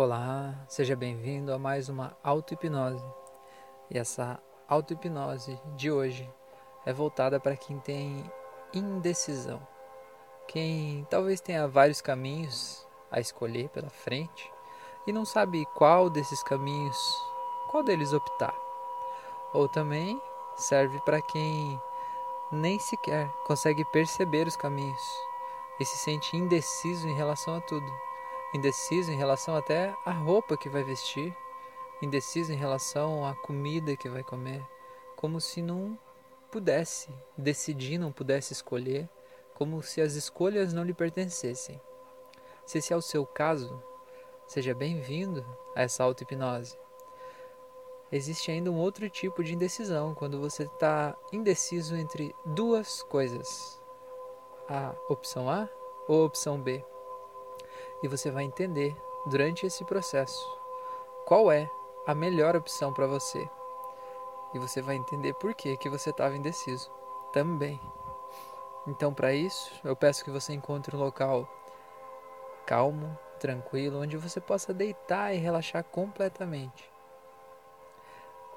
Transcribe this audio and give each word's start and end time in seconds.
Olá, 0.00 0.54
seja 0.68 0.94
bem-vindo 0.94 1.52
a 1.52 1.58
mais 1.58 1.88
uma 1.88 2.16
auto-hipnose. 2.22 3.04
E 3.90 3.98
essa 3.98 4.40
auto-hipnose 4.68 5.60
de 5.74 5.90
hoje 5.90 6.32
é 6.86 6.92
voltada 6.92 7.40
para 7.40 7.56
quem 7.56 7.80
tem 7.80 8.24
indecisão. 8.72 9.60
Quem 10.46 11.04
talvez 11.10 11.40
tenha 11.40 11.66
vários 11.66 12.00
caminhos 12.00 12.86
a 13.10 13.18
escolher 13.18 13.70
pela 13.70 13.90
frente 13.90 14.48
e 15.04 15.12
não 15.12 15.24
sabe 15.24 15.66
qual 15.74 16.08
desses 16.08 16.44
caminhos, 16.44 16.96
qual 17.68 17.82
deles 17.82 18.12
optar. 18.12 18.54
Ou 19.52 19.68
também 19.68 20.22
serve 20.54 21.00
para 21.00 21.20
quem 21.20 21.82
nem 22.52 22.78
sequer 22.78 23.28
consegue 23.48 23.84
perceber 23.86 24.46
os 24.46 24.54
caminhos 24.54 25.02
e 25.80 25.84
se 25.84 25.96
sente 25.96 26.36
indeciso 26.36 27.08
em 27.08 27.16
relação 27.16 27.56
a 27.56 27.60
tudo 27.62 28.07
indeciso 28.54 29.10
em 29.10 29.16
relação 29.16 29.56
até 29.56 29.94
à 30.04 30.10
roupa 30.10 30.56
que 30.56 30.68
vai 30.68 30.82
vestir, 30.82 31.36
indeciso 32.00 32.52
em 32.52 32.56
relação 32.56 33.26
à 33.26 33.34
comida 33.34 33.96
que 33.96 34.08
vai 34.08 34.22
comer, 34.22 34.62
como 35.16 35.40
se 35.40 35.60
não 35.60 35.98
pudesse 36.50 37.10
decidir, 37.36 37.98
não 37.98 38.12
pudesse 38.12 38.52
escolher, 38.52 39.08
como 39.54 39.82
se 39.82 40.00
as 40.00 40.14
escolhas 40.14 40.72
não 40.72 40.84
lhe 40.84 40.94
pertencessem. 40.94 41.80
Se 42.64 42.78
esse 42.78 42.92
é 42.92 42.96
o 42.96 43.02
seu 43.02 43.26
caso, 43.26 43.82
seja 44.46 44.74
bem-vindo 44.74 45.44
a 45.74 45.82
essa 45.82 46.04
auto-hipnose. 46.04 46.78
Existe 48.10 48.50
ainda 48.50 48.70
um 48.70 48.78
outro 48.78 49.10
tipo 49.10 49.44
de 49.44 49.52
indecisão, 49.52 50.14
quando 50.14 50.40
você 50.40 50.62
está 50.62 51.14
indeciso 51.30 51.94
entre 51.94 52.34
duas 52.46 53.02
coisas: 53.02 53.78
a 54.66 54.94
opção 55.10 55.50
A 55.50 55.68
ou 56.06 56.22
a 56.22 56.26
opção 56.26 56.58
B 56.58 56.82
e 58.02 58.08
você 58.08 58.30
vai 58.30 58.44
entender 58.44 58.96
durante 59.26 59.66
esse 59.66 59.84
processo 59.84 60.46
qual 61.26 61.50
é 61.52 61.68
a 62.06 62.14
melhor 62.14 62.56
opção 62.56 62.92
para 62.92 63.06
você. 63.06 63.48
E 64.54 64.58
você 64.58 64.80
vai 64.80 64.96
entender 64.96 65.34
por 65.34 65.54
que, 65.54 65.76
que 65.76 65.90
você 65.90 66.10
estava 66.10 66.36
indeciso 66.36 66.90
também. 67.32 67.78
Então, 68.86 69.12
para 69.12 69.34
isso, 69.34 69.70
eu 69.84 69.94
peço 69.94 70.24
que 70.24 70.30
você 70.30 70.54
encontre 70.54 70.96
um 70.96 70.98
local 70.98 71.46
calmo, 72.64 73.18
tranquilo, 73.38 74.00
onde 74.00 74.16
você 74.16 74.40
possa 74.40 74.72
deitar 74.72 75.34
e 75.34 75.38
relaxar 75.38 75.84
completamente. 75.84 76.90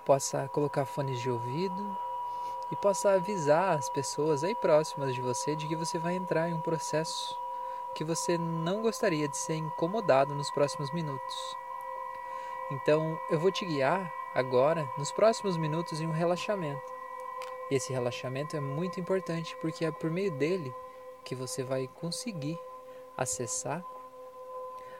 Possa 0.06 0.48
colocar 0.50 0.86
fones 0.86 1.20
de 1.22 1.30
ouvido 1.30 1.98
e 2.72 2.76
possa 2.78 3.12
avisar 3.12 3.78
as 3.78 3.90
pessoas 3.90 4.44
aí 4.44 4.56
próximas 4.56 5.14
de 5.14 5.22
você 5.22 5.56
de 5.58 5.68
que 5.68 5.76
você 5.76 6.00
vai 6.00 6.14
entrar 6.16 6.50
em 6.50 6.54
um 6.54 6.62
processo 6.62 7.41
que 7.96 8.04
você 8.04 8.38
não 8.38 8.82
gostaria 8.82 9.28
de 9.28 9.38
ser 9.38 9.56
incomodado 9.56 10.34
nos 10.34 10.50
próximos 10.52 10.92
minutos. 10.94 11.36
Então, 12.72 13.20
eu 13.30 13.40
vou 13.40 13.52
te 13.52 13.66
guiar 13.66 14.14
agora, 14.34 14.90
nos 14.98 15.12
próximos 15.12 15.58
minutos, 15.58 16.00
em 16.00 16.08
um 16.08 16.12
relaxamento. 16.12 16.82
E 17.70 17.76
esse 17.76 17.92
relaxamento 17.92 18.56
é 18.56 18.60
muito 18.60 19.00
importante 19.00 19.56
porque 19.62 19.86
é 19.86 19.92
por 19.92 20.10
meio 20.10 20.32
dele 20.32 20.74
que 21.24 21.36
você 21.36 21.64
vai 21.64 21.88
conseguir 21.88 22.58
acessar 23.18 23.84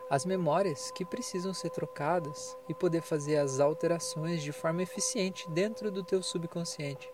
as 0.10 0.26
memórias 0.26 0.92
que 0.92 1.06
precisam 1.06 1.54
ser 1.54 1.70
trocadas 1.70 2.58
e 2.68 2.74
poder 2.74 3.02
fazer 3.02 3.38
as 3.38 3.62
alterações 3.62 4.44
de 4.44 4.52
forma 4.52 4.84
eficiente 4.84 5.50
dentro 5.50 5.90
do 5.90 6.04
teu 6.04 6.22
subconsciente. 6.22 7.10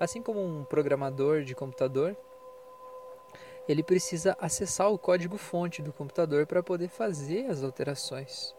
Assim 0.00 0.22
como 0.22 0.42
um 0.42 0.64
programador 0.64 1.42
de 1.42 1.54
computador 1.54 2.16
ele 3.68 3.82
precisa 3.82 4.34
acessar 4.40 4.90
o 4.90 4.98
código-fonte 4.98 5.82
do 5.82 5.92
computador 5.92 6.46
para 6.46 6.62
poder 6.62 6.88
fazer 6.88 7.50
as 7.50 7.62
alterações. 7.62 8.54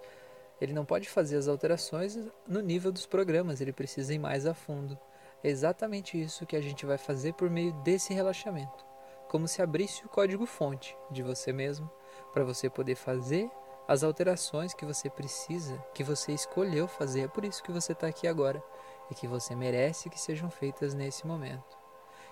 Ele 0.62 0.72
não 0.72 0.86
pode 0.86 1.10
fazer 1.10 1.38
as 1.38 1.48
alterações 1.48 2.18
no 2.48 2.62
nível 2.62 2.92
dos 2.92 3.08
programas, 3.08 3.60
ele 3.60 3.74
precisa 3.74 4.14
ir 4.14 4.20
mais 4.20 4.46
a 4.46 4.54
fundo. 4.54 4.98
É 5.44 5.50
exatamente 5.50 6.22
isso 6.22 6.46
que 6.46 6.56
a 6.56 6.62
gente 6.62 6.86
vai 6.86 6.98
fazer 6.98 7.34
por 7.34 7.50
meio 7.50 7.74
desse 7.82 8.14
relaxamento. 8.14 8.86
Como 9.30 9.48
se 9.48 9.62
abrisse 9.62 10.06
o 10.06 10.10
código-fonte 10.10 10.96
de 11.10 11.24
você 11.24 11.52
mesmo, 11.52 11.90
para 12.32 12.44
você 12.44 12.70
poder 12.70 12.96
fazer 12.96 13.50
as 13.88 14.04
alterações 14.04 14.74
que 14.74 14.86
você 14.86 15.10
precisa, 15.10 15.76
que 15.96 16.04
você 16.04 16.34
escolheu 16.34 16.88
fazer. 16.88 17.22
É 17.22 17.28
por 17.28 17.44
isso 17.44 17.64
que 17.64 17.72
você 17.72 17.94
está 17.94 18.06
aqui 18.06 18.28
agora 18.28 18.62
e 19.10 19.16
que 19.16 19.28
você 19.28 19.56
merece 19.56 20.10
que 20.10 20.20
sejam 20.20 20.52
feitas 20.52 20.94
nesse 20.94 21.26
momento. 21.26 21.78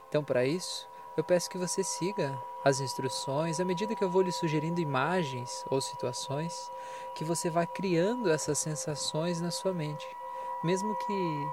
Então, 0.08 0.24
para 0.24 0.46
isso, 0.46 0.88
eu 1.18 1.24
peço 1.24 1.50
que 1.50 1.58
você 1.58 1.84
siga 1.84 2.40
as 2.64 2.80
instruções 2.80 3.60
à 3.60 3.66
medida 3.66 3.96
que 3.96 4.04
eu 4.04 4.10
vou 4.10 4.22
lhe 4.22 4.32
sugerindo 4.32 4.80
imagens 4.80 5.66
ou 5.68 5.82
situações 5.82 6.72
que 7.16 7.24
você 7.24 7.50
vá 7.50 7.66
criando 7.66 8.30
essas 8.30 8.60
sensações 8.60 9.42
na 9.42 9.50
sua 9.50 9.74
mente. 9.74 10.08
Mesmo 10.64 10.96
que 10.96 11.48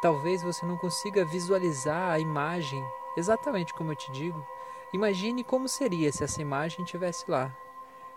talvez 0.00 0.44
você 0.44 0.64
não 0.64 0.76
consiga 0.76 1.24
visualizar 1.24 2.12
a 2.12 2.20
imagem 2.20 2.80
exatamente 3.16 3.74
como 3.74 3.90
eu 3.90 3.96
te 3.96 4.12
digo, 4.12 4.46
imagine 4.94 5.42
como 5.42 5.68
seria 5.68 6.12
se 6.12 6.22
essa 6.22 6.40
imagem 6.40 6.84
estivesse 6.84 7.28
lá. 7.28 7.52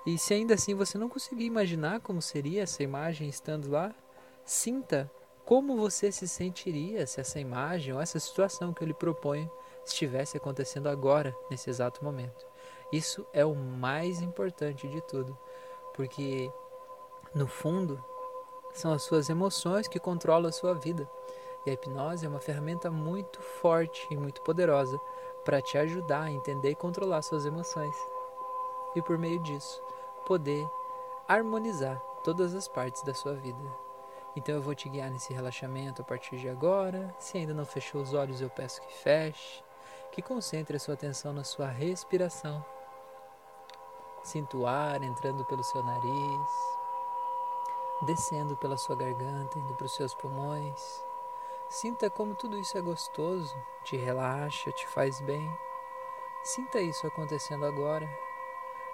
E 0.05 0.15
se 0.19 0.35
ainda 0.35 0.53
assim 0.53 0.75
você 0.75 0.95
não 0.95 1.09
conseguir 1.09 1.45
imaginar 1.45 2.01
como 2.01 2.21
seria 2.21 2.61
essa 2.61 2.83
imagem 2.83 3.27
estando 3.27 3.71
lá, 3.71 3.95
sinta 4.45 5.09
como 5.43 5.75
você 5.75 6.11
se 6.11 6.27
sentiria 6.27 7.07
se 7.07 7.19
essa 7.19 7.39
imagem 7.39 7.95
ou 7.95 7.99
essa 7.99 8.19
situação 8.19 8.73
que 8.73 8.83
eu 8.83 8.87
lhe 8.87 8.93
proponho 8.93 9.49
estivesse 9.85 10.37
acontecendo 10.37 10.87
agora, 10.87 11.35
nesse 11.49 11.69
exato 11.69 12.03
momento. 12.03 12.45
Isso 12.91 13.25
é 13.33 13.43
o 13.43 13.55
mais 13.55 14.21
importante 14.21 14.87
de 14.87 15.01
tudo, 15.01 15.37
porque 15.93 16.51
no 17.33 17.47
fundo 17.47 18.03
são 18.73 18.93
as 18.93 19.03
suas 19.03 19.29
emoções 19.29 19.87
que 19.87 19.99
controlam 19.99 20.49
a 20.49 20.51
sua 20.51 20.73
vida. 20.73 21.09
E 21.65 21.69
a 21.69 21.73
hipnose 21.73 22.25
é 22.25 22.29
uma 22.29 22.39
ferramenta 22.39 22.91
muito 22.91 23.41
forte 23.41 24.05
e 24.11 24.17
muito 24.17 24.41
poderosa 24.41 24.99
para 25.45 25.61
te 25.61 25.77
ajudar 25.77 26.23
a 26.23 26.31
entender 26.31 26.71
e 26.71 26.75
controlar 26.75 27.21
suas 27.21 27.45
emoções. 27.45 27.95
E 28.95 29.01
por 29.01 29.17
meio 29.17 29.39
disso, 29.39 29.81
poder 30.25 30.67
harmonizar 31.27 31.99
todas 32.23 32.53
as 32.53 32.67
partes 32.67 33.01
da 33.03 33.13
sua 33.13 33.33
vida. 33.33 33.63
Então 34.35 34.55
eu 34.55 34.61
vou 34.61 34.75
te 34.75 34.89
guiar 34.89 35.09
nesse 35.09 35.33
relaxamento 35.33 36.01
a 36.01 36.05
partir 36.05 36.37
de 36.37 36.49
agora. 36.49 37.13
Se 37.19 37.37
ainda 37.37 37.53
não 37.53 37.65
fechou 37.65 38.01
os 38.01 38.13
olhos, 38.13 38.41
eu 38.41 38.49
peço 38.49 38.81
que 38.81 38.93
feche 38.93 39.62
que 40.13 40.21
concentre 40.21 40.77
a 40.77 40.79
sua 40.79 40.93
atenção 40.93 41.33
na 41.33 41.43
sua 41.43 41.67
respiração. 41.67 42.63
Sinta 44.23 44.55
o 44.55 44.67
ar 44.67 45.01
entrando 45.01 45.43
pelo 45.45 45.63
seu 45.63 45.83
nariz, 45.83 46.49
descendo 48.05 48.55
pela 48.57 48.77
sua 48.77 48.95
garganta, 48.95 49.57
indo 49.57 49.73
para 49.73 49.87
os 49.87 49.95
seus 49.95 50.13
pulmões. 50.13 51.03
Sinta 51.67 52.11
como 52.11 52.35
tudo 52.35 52.59
isso 52.59 52.77
é 52.77 52.81
gostoso, 52.81 53.55
te 53.83 53.97
relaxa, 53.97 54.71
te 54.71 54.87
faz 54.89 55.19
bem. 55.21 55.51
Sinta 56.43 56.79
isso 56.79 57.07
acontecendo 57.07 57.65
agora 57.65 58.07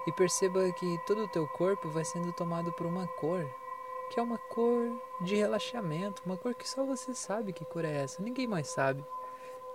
e 0.07 0.13
perceba 0.13 0.71
que 0.71 0.97
todo 1.05 1.25
o 1.25 1.27
teu 1.27 1.45
corpo 1.49 1.89
vai 1.89 2.05
sendo 2.05 2.31
tomado 2.31 2.71
por 2.71 2.85
uma 2.85 3.05
cor, 3.07 3.45
que 4.09 4.19
é 4.21 4.23
uma 4.23 4.37
cor 4.37 4.89
de 5.19 5.35
relaxamento, 5.35 6.21
uma 6.25 6.37
cor 6.37 6.55
que 6.55 6.67
só 6.67 6.85
você 6.85 7.13
sabe 7.13 7.51
que 7.51 7.65
cor 7.65 7.83
é 7.83 8.03
essa, 8.03 8.23
ninguém 8.23 8.47
mais 8.47 8.69
sabe. 8.69 9.03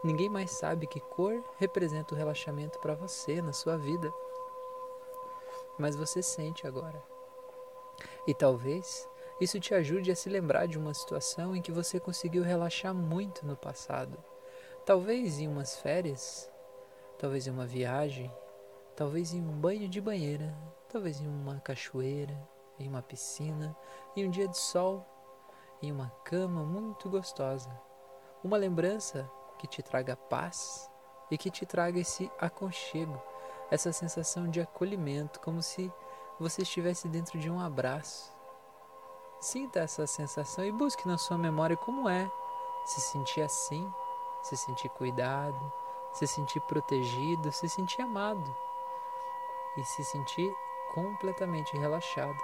Ninguém 0.04 0.28
mais 0.28 0.50
sabe 0.50 0.87
que 0.87 1.00
cor 1.00 1.42
representa 1.56 2.15
o 2.15 2.16
relaxamento 2.16 2.78
para 2.78 2.94
você 2.94 3.41
na 3.41 3.54
sua 3.54 3.78
vida. 3.78 4.12
Mas 5.78 5.97
você 5.97 6.22
sente 6.22 6.66
agora. 6.66 7.03
E 8.26 8.34
talvez 8.34 9.09
isso 9.41 9.59
te 9.59 9.75
ajude 9.75 10.12
a 10.12 10.16
se 10.16 10.28
lembrar 10.28 10.66
de 10.66 10.78
uma 10.78 10.92
situação 10.92 11.56
em 11.56 11.62
que 11.62 11.72
você 11.72 11.98
conseguiu 11.98 12.42
relaxar 12.42 12.92
muito 12.92 13.47
no 13.47 13.56
passado. 13.56 14.22
Talvez 14.84 15.38
em 15.38 15.48
umas 15.48 15.75
férias, 15.76 16.53
talvez 17.19 17.47
em 17.47 17.50
uma 17.50 17.65
viagem, 17.65 18.31
talvez 18.94 19.32
em 19.32 19.41
um 19.41 19.59
banho 19.59 19.89
de 19.89 20.03
banheira, 20.03 20.54
talvez 20.91 21.18
em 21.18 21.27
uma 21.27 21.60
cachoeira, 21.60 22.39
em 22.78 22.86
uma 22.86 23.00
piscina, 23.00 23.74
em 24.15 24.27
um 24.27 24.30
dia 24.30 24.47
de 24.47 24.59
sol, 24.59 25.03
em 25.80 25.91
uma 25.91 26.10
cama 26.24 26.62
muito 26.62 27.09
gostosa. 27.09 27.71
Uma 28.42 28.59
lembrança 28.59 29.27
que 29.59 29.66
te 29.66 29.83
traga 29.83 30.16
paz 30.16 30.91
e 31.30 31.39
que 31.39 31.51
te 31.51 31.65
traga 31.65 31.98
esse 31.98 32.30
aconchego, 32.39 33.21
essa 33.71 33.92
sensação 33.92 34.48
de 34.48 34.60
acolhimento, 34.60 35.41
como 35.41 35.62
se 35.62 35.92
você 36.39 36.62
estivesse 36.62 37.09
dentro 37.09 37.39
de 37.39 37.51
um 37.51 37.60
abraço. 37.60 38.33
Sinta 39.41 39.80
essa 39.80 40.06
sensação 40.06 40.65
e 40.65 40.72
busque 40.72 41.06
na 41.06 41.18
sua 41.18 41.36
memória 41.36 41.77
como 41.77 42.09
é 42.09 42.30
se 42.86 43.01
sentir 43.01 43.42
assim, 43.42 43.91
se 44.42 44.56
sentir 44.56 44.89
cuidado, 44.91 45.72
se 46.12 46.27
sentir 46.27 46.60
protegido, 46.62 47.50
se 47.53 47.68
sentir 47.68 48.03
amado 48.03 48.57
e 49.77 49.84
se 49.84 50.04
sentir 50.04 50.54
completamente 50.95 51.77
relaxado. 51.77 52.39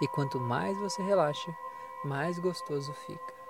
E 0.00 0.08
quanto 0.08 0.40
mais 0.40 0.78
você 0.78 1.02
relaxa, 1.02 1.54
mais 2.04 2.38
gostoso 2.38 2.92
fica. 2.92 3.43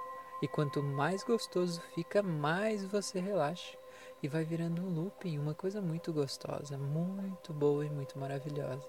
E 0.45 0.49
quanto 0.49 0.83
mais 0.83 1.25
gostoso 1.25 1.81
fica, 1.95 2.23
mais 2.23 2.85
você 2.85 3.19
relaxa. 3.19 3.79
E 4.23 4.29
vai 4.29 4.45
virando 4.45 4.83
um 4.83 4.95
looping, 4.95 5.39
uma 5.39 5.55
coisa 5.55 5.81
muito 5.81 6.13
gostosa, 6.13 6.77
muito 6.77 7.51
boa 7.51 7.87
e 7.87 7.89
muito 7.89 8.19
maravilhosa. 8.19 8.87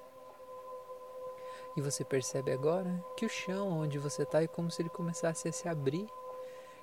E 1.77 1.81
você 1.81 2.03
percebe 2.03 2.51
agora 2.51 3.01
que 3.15 3.25
o 3.25 3.29
chão 3.29 3.69
onde 3.69 3.97
você 3.97 4.23
está 4.23 4.43
é 4.43 4.47
como 4.47 4.69
se 4.69 4.81
ele 4.81 4.89
começasse 4.89 5.47
a 5.47 5.51
se 5.53 5.69
abrir. 5.69 6.05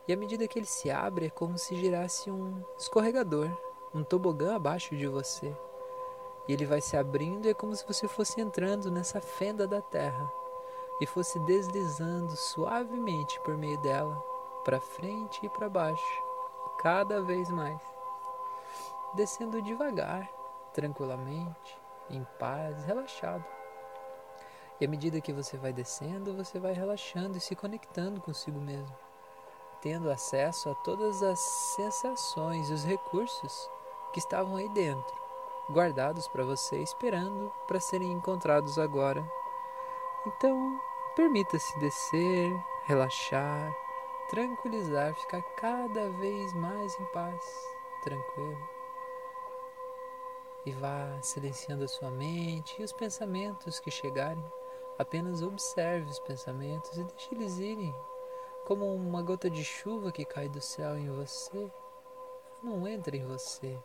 E 0.08 0.12
à 0.14 0.16
medida 0.16 0.48
que 0.48 0.58
ele 0.58 0.64
se 0.64 0.90
abre, 0.90 1.26
é 1.26 1.30
como 1.30 1.58
se 1.58 1.76
girasse 1.76 2.30
um 2.30 2.64
escorregador, 2.78 3.54
um 3.92 4.02
tobogã 4.02 4.56
abaixo 4.56 4.96
de 4.96 5.06
você. 5.06 5.54
E 6.48 6.52
ele 6.54 6.64
vai 6.64 6.80
se 6.80 6.96
abrindo, 6.96 7.46
é 7.46 7.52
como 7.52 7.76
se 7.76 7.86
você 7.86 8.08
fosse 8.08 8.40
entrando 8.40 8.90
nessa 8.90 9.20
fenda 9.20 9.66
da 9.66 9.82
terra 9.82 10.32
e 10.98 11.06
fosse 11.06 11.38
deslizando 11.40 12.34
suavemente 12.34 13.38
por 13.40 13.54
meio 13.58 13.78
dela, 13.82 14.31
para 14.64 14.80
frente 14.80 15.44
e 15.44 15.48
para 15.48 15.68
baixo, 15.68 16.22
cada 16.78 17.20
vez 17.22 17.50
mais. 17.50 17.80
Descendo 19.14 19.62
devagar, 19.62 20.28
tranquilamente, 20.72 21.78
em 22.08 22.24
paz, 22.38 22.84
relaxado. 22.84 23.44
E 24.80 24.84
à 24.84 24.88
medida 24.88 25.20
que 25.20 25.32
você 25.32 25.56
vai 25.56 25.72
descendo, 25.72 26.34
você 26.34 26.58
vai 26.58 26.72
relaxando 26.72 27.36
e 27.36 27.40
se 27.40 27.54
conectando 27.54 28.20
consigo 28.20 28.58
mesmo, 28.58 28.96
tendo 29.80 30.10
acesso 30.10 30.70
a 30.70 30.74
todas 30.76 31.22
as 31.22 31.38
sensações 31.76 32.68
e 32.68 32.72
os 32.72 32.84
recursos 32.84 33.70
que 34.12 34.18
estavam 34.18 34.56
aí 34.56 34.68
dentro, 34.70 35.14
guardados 35.70 36.26
para 36.28 36.44
você, 36.44 36.78
esperando 36.82 37.52
para 37.66 37.80
serem 37.80 38.12
encontrados 38.12 38.78
agora. 38.78 39.24
Então, 40.26 40.80
permita-se 41.14 41.78
descer, 41.78 42.52
relaxar, 42.84 43.72
tranquilizar, 44.30 45.14
ficar 45.14 45.42
cada 45.56 46.10
vez 46.10 46.54
mais 46.54 46.98
em 47.00 47.04
paz, 47.12 47.44
tranquilo 48.02 48.82
e 50.64 50.72
vá 50.72 51.20
silenciando 51.20 51.84
a 51.84 51.88
sua 51.88 52.10
mente 52.10 52.80
e 52.80 52.84
os 52.84 52.92
pensamentos 52.92 53.80
que 53.80 53.90
chegarem. 53.90 54.44
Apenas 54.98 55.42
observe 55.42 56.10
os 56.10 56.20
pensamentos 56.20 56.96
e 56.96 57.04
deixe 57.04 57.34
eles 57.34 57.58
irem, 57.58 57.94
como 58.66 58.94
uma 58.94 59.22
gota 59.22 59.50
de 59.50 59.64
chuva 59.64 60.12
que 60.12 60.24
cai 60.24 60.48
do 60.48 60.60
céu 60.60 60.96
em 60.96 61.10
você. 61.10 61.70
Não 62.62 62.86
entra 62.86 63.16
em 63.16 63.24
você, 63.24 63.76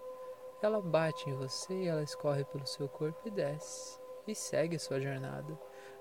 ela 0.62 0.82
bate 0.82 1.30
em 1.30 1.36
você 1.36 1.86
ela 1.86 2.04
escorre 2.04 2.44
pelo 2.46 2.68
seu 2.68 2.88
corpo 2.88 3.20
e 3.26 3.32
desce, 3.32 4.00
e 4.28 4.36
segue 4.36 4.78
sua 4.78 5.00
jornada. 5.00 5.58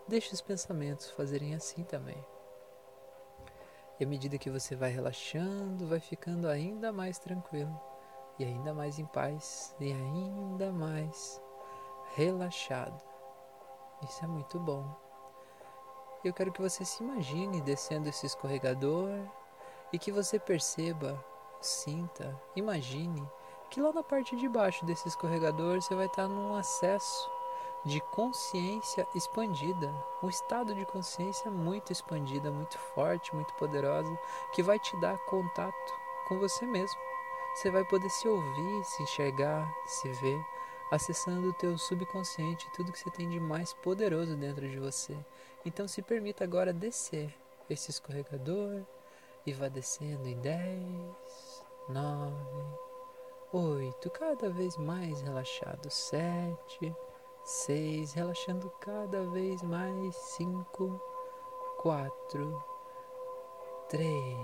Deixe 0.06 0.34
os 0.34 0.40
pensamentos 0.40 1.10
fazerem 1.10 1.54
assim 1.54 1.82
também. 1.84 2.22
E 3.98 4.04
à 4.04 4.06
medida 4.06 4.38
que 4.38 4.50
você 4.50 4.76
vai 4.76 4.90
relaxando, 4.90 5.86
vai 5.86 6.00
ficando 6.00 6.48
ainda 6.48 6.92
mais 6.92 7.18
tranquilo 7.18 7.80
e 8.38 8.44
ainda 8.44 8.74
mais 8.74 8.98
em 8.98 9.06
paz 9.06 9.74
e 9.80 9.90
ainda 9.92 10.70
mais 10.70 11.40
relaxado. 12.14 13.02
Isso 14.02 14.24
é 14.24 14.28
muito 14.28 14.58
bom. 14.60 14.84
Eu 16.22 16.34
quero 16.34 16.52
que 16.52 16.60
você 16.60 16.84
se 16.84 17.02
imagine 17.02 17.60
descendo 17.62 18.08
esse 18.08 18.26
escorregador 18.26 19.10
e 19.92 19.98
que 19.98 20.12
você 20.12 20.38
perceba, 20.38 21.24
sinta, 21.60 22.38
imagine 22.54 23.26
que 23.70 23.80
lá 23.80 23.92
na 23.92 24.02
parte 24.02 24.36
de 24.36 24.48
baixo 24.48 24.84
desse 24.84 25.08
escorregador 25.08 25.80
você 25.80 25.94
vai 25.94 26.06
estar 26.06 26.28
num 26.28 26.54
acesso 26.54 27.35
de 27.86 28.00
consciência 28.00 29.06
expandida, 29.14 29.94
um 30.20 30.28
estado 30.28 30.74
de 30.74 30.84
consciência 30.84 31.48
muito 31.52 31.92
expandida, 31.92 32.50
muito 32.50 32.76
forte, 32.76 33.32
muito 33.32 33.54
poderosa, 33.54 34.12
que 34.52 34.62
vai 34.62 34.76
te 34.76 35.00
dar 35.00 35.16
contato 35.26 35.94
com 36.26 36.36
você 36.40 36.66
mesmo. 36.66 36.98
Você 37.54 37.70
vai 37.70 37.84
poder 37.84 38.10
se 38.10 38.26
ouvir, 38.26 38.84
se 38.84 39.02
enxergar, 39.04 39.72
se 39.86 40.08
ver, 40.14 40.44
acessando 40.90 41.48
o 41.48 41.52
teu 41.54 41.78
subconsciente, 41.78 42.68
tudo 42.74 42.90
que 42.90 42.98
você 42.98 43.10
tem 43.10 43.28
de 43.30 43.38
mais 43.38 43.72
poderoso 43.72 44.36
dentro 44.36 44.68
de 44.68 44.80
você. 44.80 45.16
Então 45.64 45.86
se 45.86 46.02
permita 46.02 46.42
agora 46.42 46.72
descer 46.72 47.32
esse 47.70 47.92
escorregador 47.92 48.82
e 49.46 49.52
vá 49.52 49.68
descendo 49.68 50.26
em 50.26 50.36
10, 50.40 51.64
9, 51.88 52.34
8, 53.52 54.10
cada 54.10 54.50
vez 54.50 54.76
mais 54.76 55.20
relaxado, 55.20 55.88
7, 55.88 56.92
6, 57.46 58.12
relaxando 58.14 58.68
cada 58.80 59.22
vez 59.30 59.62
mais, 59.62 60.16
5, 60.16 61.00
4, 61.78 62.64
3, 63.88 64.36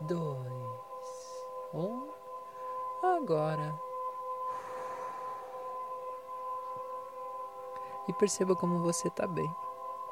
2, 0.00 0.36
um. 1.72 2.08
Agora. 3.00 3.78
E 8.08 8.12
perceba 8.14 8.56
como 8.56 8.80
você 8.80 9.06
está 9.06 9.28
bem. 9.28 9.48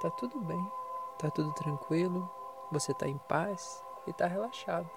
Tá 0.01 0.09
tudo 0.09 0.39
bem. 0.39 0.73
Tá 1.19 1.33
tudo 1.33 1.53
tranquilo. 1.53 2.31
Você 2.71 2.93
está 2.93 3.09
em 3.09 3.19
paz 3.19 3.85
e 4.07 4.11
está 4.11 4.29
relaxado. 4.29 4.89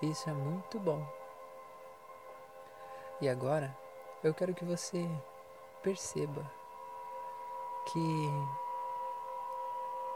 Isso 0.00 0.30
é 0.30 0.32
muito 0.32 0.78
bom. 0.78 1.04
E 3.20 3.28
agora 3.28 3.76
eu 4.22 4.32
quero 4.32 4.54
que 4.54 4.64
você 4.64 5.10
perceba 5.84 6.50
que 7.84 8.30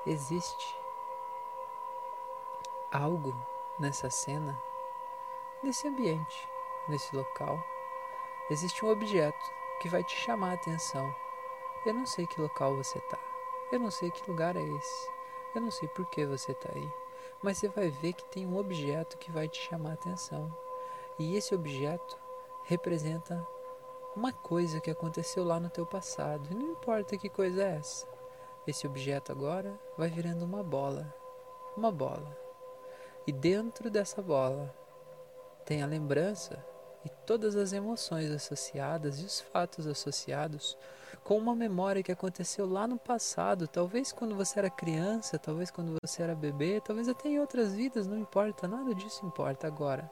existe 0.07 0.77
algo 2.91 3.37
nessa 3.79 4.09
cena 4.09 4.59
nesse 5.63 5.87
ambiente, 5.87 6.49
nesse 6.89 7.15
local, 7.15 7.63
existe 8.51 8.83
um 8.83 8.89
objeto 8.89 9.39
que 9.83 9.89
vai 9.91 10.03
te 10.03 10.17
chamar 10.17 10.53
a 10.53 10.55
atenção. 10.55 11.15
Eu 11.85 11.93
não 11.93 12.07
sei 12.07 12.27
que 12.27 12.41
local 12.41 12.75
você 12.75 12.99
está. 12.99 13.19
Eu 13.71 13.79
não 13.79 13.91
sei 13.91 14.11
que 14.11 14.31
lugar 14.31 14.57
é 14.57 14.63
esse. 14.63 15.11
Eu 15.55 15.61
não 15.61 15.71
sei 15.71 15.87
por 15.89 16.07
que 16.07 16.25
você 16.25 16.53
está 16.53 16.71
aí. 16.75 16.91
Mas 17.43 17.59
você 17.59 17.69
vai 17.69 17.91
ver 17.91 18.15
que 18.15 18.25
tem 18.25 18.47
um 18.47 18.57
objeto 18.57 19.19
que 19.19 19.31
vai 19.31 19.49
te 19.49 19.61
chamar 19.61 19.91
a 19.91 19.95
atenção. 19.95 20.51
E 21.19 21.37
esse 21.37 21.55
objeto 21.55 22.19
representa 22.65 23.47
uma 24.19 24.33
coisa 24.33 24.81
que 24.81 24.91
aconteceu 24.91 25.45
lá 25.45 25.61
no 25.61 25.71
teu 25.71 25.87
passado. 25.87 26.49
E 26.51 26.55
não 26.55 26.73
importa 26.73 27.17
que 27.17 27.29
coisa 27.29 27.63
é 27.63 27.77
essa. 27.77 28.05
Esse 28.67 28.85
objeto 28.85 29.31
agora 29.31 29.73
vai 29.97 30.11
virando 30.11 30.45
uma 30.45 30.61
bola. 30.61 31.15
Uma 31.77 31.93
bola. 31.93 32.37
E 33.27 33.33
dentro 33.33 33.89
dessa 33.89 34.21
bola 34.21 34.75
tem 35.65 35.83
a 35.83 35.87
lembrança 35.87 36.59
e 37.05 37.09
todas 37.25 37.55
as 37.55 37.73
emoções 37.73 38.31
associadas 38.33 39.21
e 39.21 39.25
os 39.25 39.41
fatos 39.41 39.87
associados 39.87 40.77
com 41.23 41.39
uma 41.39 41.55
memória 41.55 42.03
que 42.03 42.11
aconteceu 42.11 42.69
lá 42.69 42.89
no 42.89 42.99
passado, 42.99 43.69
talvez 43.69 44.11
quando 44.11 44.35
você 44.35 44.59
era 44.59 44.69
criança, 44.69 45.39
talvez 45.39 45.71
quando 45.71 45.97
você 46.03 46.23
era 46.23 46.35
bebê, 46.35 46.81
talvez 46.81 47.09
até 47.09 47.29
em 47.29 47.39
outras 47.39 47.73
vidas, 47.73 48.09
não 48.09 48.19
importa, 48.19 48.67
nada 48.67 48.93
disso 48.95 49.25
importa 49.25 49.67
agora. 49.67 50.11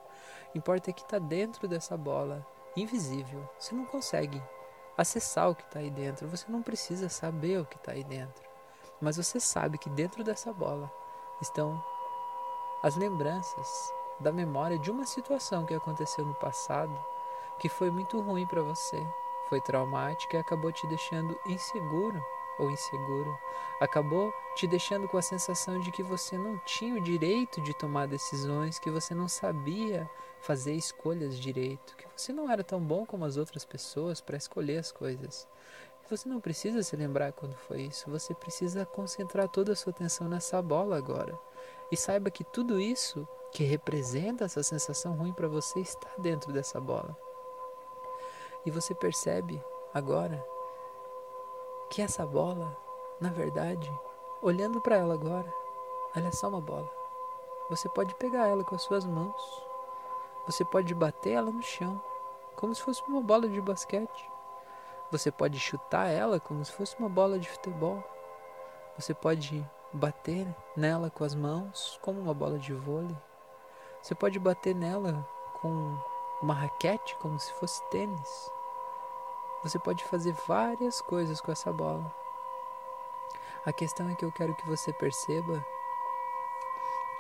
Importa 0.54 0.90
é 0.90 0.92
que 0.92 1.02
está 1.02 1.18
dentro 1.18 1.66
dessa 1.66 1.96
bola, 1.96 2.46
invisível. 2.76 3.48
Você 3.58 3.74
não 3.74 3.86
consegue 3.86 4.42
acessar 4.96 5.50
o 5.50 5.54
que 5.54 5.62
está 5.62 5.78
aí 5.80 5.90
dentro, 5.90 6.28
você 6.28 6.50
não 6.50 6.62
precisa 6.62 7.08
saber 7.08 7.60
o 7.60 7.66
que 7.66 7.76
está 7.76 7.92
aí 7.92 8.04
dentro, 8.04 8.42
mas 9.00 9.16
você 9.16 9.38
sabe 9.38 9.76
que 9.76 9.90
dentro 9.90 10.24
dessa 10.24 10.52
bola 10.52 10.90
estão 11.40 11.82
as 12.82 12.96
lembranças 12.96 13.92
da 14.20 14.32
memória 14.32 14.78
de 14.78 14.90
uma 14.90 15.04
situação 15.04 15.66
que 15.66 15.74
aconteceu 15.74 16.24
no 16.24 16.34
passado 16.34 16.98
que 17.58 17.68
foi 17.68 17.90
muito 17.90 18.20
ruim 18.20 18.46
para 18.46 18.62
você, 18.62 18.98
foi 19.48 19.60
traumática 19.60 20.36
e 20.36 20.40
acabou 20.40 20.72
te 20.72 20.86
deixando 20.86 21.38
inseguro 21.46 22.22
ou 22.58 22.70
inseguro, 22.70 23.38
acabou 23.80 24.32
te 24.54 24.66
deixando 24.66 25.08
com 25.08 25.18
a 25.18 25.22
sensação 25.22 25.78
de 25.80 25.90
que 25.90 26.02
você 26.02 26.36
não 26.38 26.58
tinha 26.60 26.94
o 26.94 27.02
direito 27.02 27.60
de 27.60 27.76
tomar 27.76 28.06
decisões, 28.06 28.78
que 28.78 28.90
você 28.90 29.14
não 29.14 29.28
sabia 29.28 30.08
fazer 30.40 30.74
escolhas 30.74 31.38
direito, 31.38 31.96
que 31.96 32.06
você 32.16 32.32
não 32.32 32.50
era 32.50 32.64
tão 32.64 32.80
bom 32.80 33.04
como 33.04 33.24
as 33.24 33.36
outras 33.36 33.64
pessoas 33.64 34.20
para 34.20 34.36
escolher 34.36 34.78
as 34.78 34.92
coisas. 34.92 35.46
Você 36.08 36.28
não 36.28 36.40
precisa 36.40 36.82
se 36.84 36.94
lembrar 36.94 37.32
quando 37.32 37.56
foi 37.56 37.82
isso, 37.82 38.08
você 38.08 38.32
precisa 38.32 38.86
concentrar 38.86 39.48
toda 39.48 39.72
a 39.72 39.76
sua 39.76 39.90
atenção 39.90 40.28
nessa 40.28 40.62
bola 40.62 40.96
agora. 40.96 41.36
E 41.90 41.96
saiba 41.96 42.30
que 42.30 42.44
tudo 42.44 42.80
isso 42.80 43.26
que 43.52 43.64
representa 43.64 44.44
essa 44.44 44.62
sensação 44.62 45.14
ruim 45.14 45.32
para 45.32 45.48
você 45.48 45.80
está 45.80 46.08
dentro 46.18 46.52
dessa 46.52 46.80
bola. 46.80 47.16
E 48.64 48.70
você 48.70 48.94
percebe 48.94 49.60
agora 49.92 50.44
que 51.90 52.02
essa 52.02 52.26
bola, 52.26 52.76
na 53.20 53.30
verdade, 53.30 53.90
olhando 54.42 54.80
para 54.80 54.96
ela 54.96 55.14
agora, 55.14 55.52
ela 56.14 56.28
é 56.28 56.32
só 56.32 56.48
uma 56.48 56.60
bola. 56.60 56.90
Você 57.70 57.88
pode 57.88 58.14
pegar 58.14 58.46
ela 58.46 58.64
com 58.64 58.74
as 58.74 58.82
suas 58.82 59.04
mãos. 59.04 59.64
Você 60.46 60.64
pode 60.64 60.94
bater 60.94 61.32
ela 61.32 61.50
no 61.50 61.62
chão, 61.62 62.00
como 62.54 62.74
se 62.74 62.82
fosse 62.82 63.02
uma 63.08 63.20
bola 63.20 63.48
de 63.48 63.60
basquete. 63.60 64.30
Você 65.10 65.30
pode 65.30 65.58
chutar 65.58 66.08
ela 66.08 66.38
como 66.40 66.64
se 66.64 66.72
fosse 66.72 66.96
uma 66.98 67.08
bola 67.08 67.38
de 67.38 67.48
futebol. 67.48 68.02
Você 68.98 69.12
pode 69.14 69.68
bater 69.92 70.46
nela 70.76 71.10
com 71.10 71.24
as 71.24 71.34
mãos 71.34 71.98
como 72.02 72.20
uma 72.20 72.34
bola 72.34 72.58
de 72.58 72.72
vôlei. 72.72 73.16
Você 74.02 74.14
pode 74.14 74.38
bater 74.38 74.74
nela 74.74 75.26
com 75.60 75.98
uma 76.42 76.54
raquete 76.54 77.16
como 77.16 77.38
se 77.38 77.52
fosse 77.54 77.82
tênis. 77.90 78.55
Você 79.66 79.80
pode 79.80 80.04
fazer 80.04 80.32
várias 80.46 81.00
coisas 81.00 81.40
com 81.40 81.50
essa 81.50 81.72
bola. 81.72 82.14
A 83.64 83.72
questão 83.72 84.08
é 84.08 84.14
que 84.14 84.24
eu 84.24 84.30
quero 84.30 84.54
que 84.54 84.64
você 84.64 84.92
perceba 84.92 85.66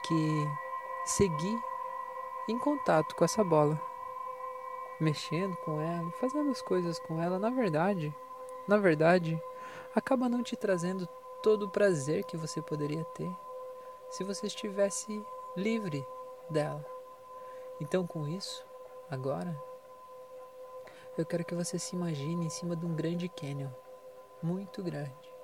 que 0.04 0.48
seguir 1.04 1.60
em 2.48 2.56
contato 2.56 3.16
com 3.16 3.24
essa 3.24 3.42
bola, 3.42 3.80
mexendo 5.00 5.56
com 5.56 5.80
ela, 5.80 6.08
fazendo 6.12 6.52
as 6.52 6.62
coisas 6.62 7.00
com 7.00 7.20
ela, 7.20 7.36
na 7.36 7.50
verdade, 7.50 8.14
na 8.68 8.76
verdade, 8.76 9.42
acaba 9.92 10.28
não 10.28 10.40
te 10.40 10.54
trazendo 10.54 11.08
todo 11.42 11.64
o 11.66 11.70
prazer 11.70 12.22
que 12.22 12.36
você 12.36 12.62
poderia 12.62 13.04
ter 13.06 13.30
se 14.08 14.22
você 14.22 14.46
estivesse 14.46 15.20
livre 15.56 16.06
dela. 16.48 16.86
Então, 17.80 18.06
com 18.06 18.28
isso, 18.28 18.64
agora, 19.10 19.60
eu 21.16 21.24
quero 21.24 21.44
que 21.44 21.54
você 21.54 21.78
se 21.78 21.96
imagine 21.96 22.46
em 22.46 22.50
cima 22.50 22.76
de 22.76 22.84
um 22.84 22.94
grande 22.94 23.28
canyon, 23.28 23.70
muito 24.42 24.82
grande. 24.82 25.36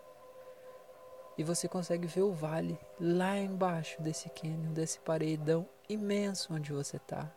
E 1.36 1.42
você 1.42 1.66
consegue 1.66 2.06
ver 2.06 2.22
o 2.22 2.32
vale 2.32 2.78
lá 3.00 3.38
embaixo 3.38 4.00
desse 4.02 4.28
canyon, 4.30 4.72
desse 4.72 5.00
paredão 5.00 5.66
imenso 5.88 6.52
onde 6.52 6.72
você 6.72 6.98
está. 6.98 7.30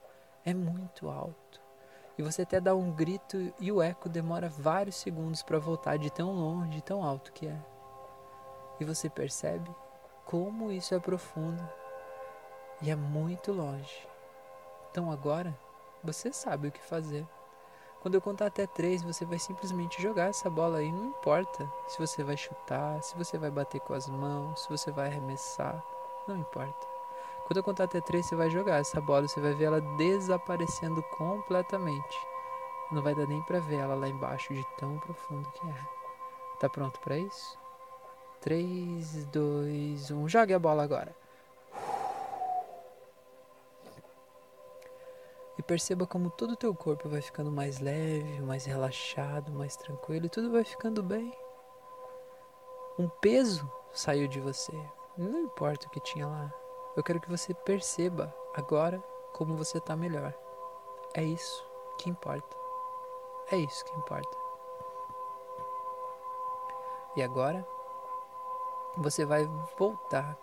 É 0.43 0.53
muito 0.53 1.09
alto. 1.09 1.61
E 2.17 2.23
você 2.23 2.43
até 2.43 2.59
dá 2.59 2.75
um 2.75 2.91
grito 2.91 3.53
e 3.59 3.71
o 3.71 3.81
eco 3.81 4.09
demora 4.09 4.49
vários 4.49 4.95
segundos 4.95 5.41
para 5.41 5.59
voltar 5.59 5.97
de 5.97 6.11
tão 6.11 6.33
longe, 6.33 6.81
tão 6.81 7.03
alto 7.03 7.31
que 7.31 7.47
é. 7.47 7.59
E 8.79 8.85
você 8.85 9.09
percebe 9.09 9.69
como 10.25 10.71
isso 10.71 10.93
é 10.93 10.99
profundo 10.99 11.63
e 12.81 12.89
é 12.89 12.95
muito 12.95 13.53
longe. 13.53 14.07
Então 14.91 15.11
agora 15.11 15.57
você 16.03 16.31
sabe 16.31 16.67
o 16.67 16.71
que 16.71 16.81
fazer. 16.81 17.25
Quando 18.05 18.13
eu 18.13 18.21
contar 18.21 18.45
até 18.45 18.67
três, 18.67 19.01
você 19.01 19.25
vai 19.25 19.39
simplesmente 19.39 19.99
jogar 19.99 20.25
essa 20.25 20.47
bola 20.47 20.77
aí. 20.77 20.91
Não 20.91 21.05
importa 21.05 21.67
se 21.87 21.97
você 21.97 22.23
vai 22.23 22.37
chutar, 22.37 23.01
se 23.01 23.17
você 23.17 23.35
vai 23.35 23.49
bater 23.49 23.81
com 23.81 23.95
as 23.95 24.07
mãos, 24.07 24.61
se 24.61 24.69
você 24.69 24.91
vai 24.91 25.07
arremessar. 25.07 25.83
Não 26.27 26.37
importa. 26.37 26.85
Quando 27.47 27.57
eu 27.57 27.63
contar 27.63 27.85
até 27.85 27.99
três, 27.99 28.27
você 28.27 28.35
vai 28.35 28.47
jogar 28.51 28.77
essa 28.77 29.01
bola. 29.01 29.27
Você 29.27 29.41
vai 29.41 29.55
ver 29.55 29.65
ela 29.65 29.81
desaparecendo 29.97 31.01
completamente. 31.17 32.15
Não 32.91 33.01
vai 33.01 33.15
dar 33.15 33.25
nem 33.25 33.41
pra 33.41 33.57
ver 33.57 33.77
ela 33.77 33.95
lá 33.95 34.07
embaixo 34.07 34.53
de 34.53 34.63
tão 34.77 34.99
profundo 34.99 35.49
que 35.53 35.67
é. 35.67 35.87
Tá 36.59 36.69
pronto 36.69 36.99
para 36.99 37.17
isso? 37.17 37.57
3, 38.39 39.25
2, 39.25 40.11
1. 40.11 40.29
Jogue 40.29 40.53
a 40.53 40.59
bola 40.59 40.83
agora. 40.83 41.15
Perceba 45.65 46.05
como 46.05 46.29
todo 46.29 46.51
o 46.51 46.57
teu 46.57 46.73
corpo 46.75 47.09
vai 47.09 47.21
ficando 47.21 47.51
mais 47.51 47.79
leve, 47.79 48.41
mais 48.41 48.65
relaxado, 48.65 49.51
mais 49.51 49.75
tranquilo 49.75 50.25
e 50.25 50.29
tudo 50.29 50.51
vai 50.51 50.63
ficando 50.63 51.01
bem. 51.01 51.33
Um 52.97 53.09
peso 53.09 53.69
saiu 53.91 54.27
de 54.27 54.39
você. 54.39 54.73
Não 55.17 55.39
importa 55.41 55.87
o 55.87 55.89
que 55.89 55.99
tinha 55.99 56.27
lá. 56.27 56.53
Eu 56.95 57.03
quero 57.03 57.19
que 57.19 57.29
você 57.29 57.53
perceba 57.53 58.33
agora 58.53 59.03
como 59.33 59.55
você 59.55 59.79
está 59.79 59.95
melhor. 59.95 60.33
É 61.13 61.23
isso 61.23 61.65
que 61.97 62.09
importa. 62.09 62.55
É 63.51 63.57
isso 63.57 63.83
que 63.85 63.97
importa. 63.97 64.37
E 67.15 67.23
agora 67.23 67.67
você 68.97 69.25
vai 69.25 69.45
voltar 69.77 70.37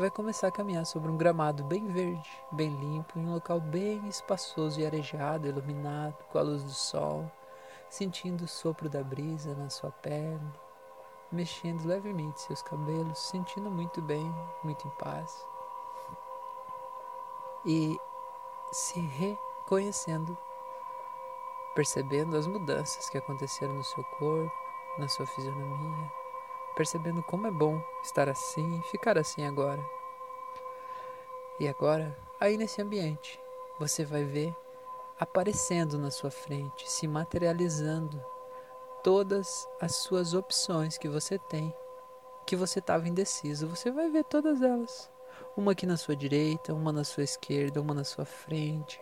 vai 0.00 0.10
começar 0.10 0.48
a 0.48 0.50
caminhar 0.50 0.86
sobre 0.86 1.10
um 1.10 1.16
gramado 1.16 1.62
bem 1.62 1.86
verde, 1.86 2.30
bem 2.50 2.70
limpo, 2.70 3.18
em 3.18 3.26
um 3.26 3.34
local 3.34 3.60
bem 3.60 4.08
espaçoso 4.08 4.80
e 4.80 4.86
arejado, 4.86 5.46
iluminado 5.46 6.24
com 6.32 6.38
a 6.38 6.42
luz 6.42 6.64
do 6.64 6.70
sol, 6.70 7.30
sentindo 7.90 8.44
o 8.44 8.48
sopro 8.48 8.88
da 8.88 9.04
brisa 9.04 9.54
na 9.54 9.68
sua 9.68 9.90
pele, 9.90 10.40
mexendo 11.30 11.86
levemente 11.86 12.40
seus 12.40 12.62
cabelos, 12.62 13.18
sentindo 13.18 13.70
muito 13.70 14.00
bem, 14.00 14.24
muito 14.64 14.88
em 14.88 14.90
paz. 14.92 15.46
E 17.66 18.00
se 18.72 18.98
reconhecendo, 19.00 20.34
percebendo 21.74 22.38
as 22.38 22.46
mudanças 22.46 23.10
que 23.10 23.18
aconteceram 23.18 23.74
no 23.74 23.84
seu 23.84 24.02
corpo, 24.18 24.50
na 24.96 25.08
sua 25.08 25.26
fisionomia, 25.26 26.19
percebendo 26.74 27.22
como 27.22 27.46
é 27.46 27.50
bom 27.50 27.80
estar 28.02 28.28
assim, 28.28 28.82
ficar 28.90 29.18
assim 29.18 29.44
agora. 29.44 29.82
E 31.58 31.68
agora, 31.68 32.16
aí 32.40 32.56
nesse 32.56 32.80
ambiente, 32.80 33.38
você 33.78 34.04
vai 34.04 34.24
ver 34.24 34.54
aparecendo 35.18 35.98
na 35.98 36.10
sua 36.10 36.30
frente, 36.30 36.90
se 36.90 37.06
materializando 37.06 38.22
todas 39.04 39.68
as 39.80 39.96
suas 39.96 40.32
opções 40.32 40.96
que 40.96 41.08
você 41.08 41.38
tem, 41.38 41.74
que 42.46 42.56
você 42.56 42.78
estava 42.78 43.08
indeciso. 43.08 43.68
Você 43.68 43.90
vai 43.90 44.08
ver 44.10 44.24
todas 44.24 44.62
elas. 44.62 45.10
Uma 45.56 45.72
aqui 45.72 45.84
na 45.84 45.96
sua 45.96 46.16
direita, 46.16 46.72
uma 46.72 46.92
na 46.92 47.04
sua 47.04 47.22
esquerda, 47.22 47.80
uma 47.80 47.92
na 47.92 48.04
sua 48.04 48.24
frente. 48.24 49.00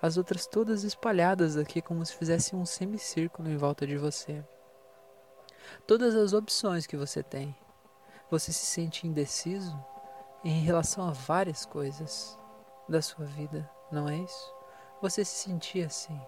As 0.00 0.16
outras 0.16 0.46
todas 0.46 0.84
espalhadas 0.84 1.56
aqui 1.56 1.82
como 1.82 2.04
se 2.06 2.14
fizesse 2.14 2.56
um 2.56 2.64
semicírculo 2.64 3.50
em 3.50 3.56
volta 3.56 3.86
de 3.86 3.98
você 3.98 4.42
todas 5.86 6.14
as 6.14 6.32
opções 6.32 6.86
que 6.86 6.96
você 6.96 7.22
tem. 7.22 7.54
Você 8.30 8.52
se 8.52 8.66
sente 8.66 9.06
indeciso 9.06 9.76
em 10.44 10.60
relação 10.60 11.08
a 11.08 11.12
várias 11.12 11.66
coisas 11.66 12.38
da 12.88 13.02
sua 13.02 13.24
vida, 13.24 13.68
não 13.90 14.08
é 14.08 14.16
isso? 14.16 14.54
Você 15.02 15.24
se 15.24 15.36
sentia 15.36 15.86
assim, 15.86 16.20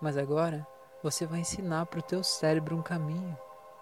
mas 0.00 0.16
agora 0.16 0.66
você 1.02 1.26
vai 1.26 1.40
ensinar 1.40 1.86
para 1.86 2.00
o 2.00 2.02
teu 2.02 2.24
cérebro 2.24 2.76
um 2.76 2.82
caminho 2.82 3.38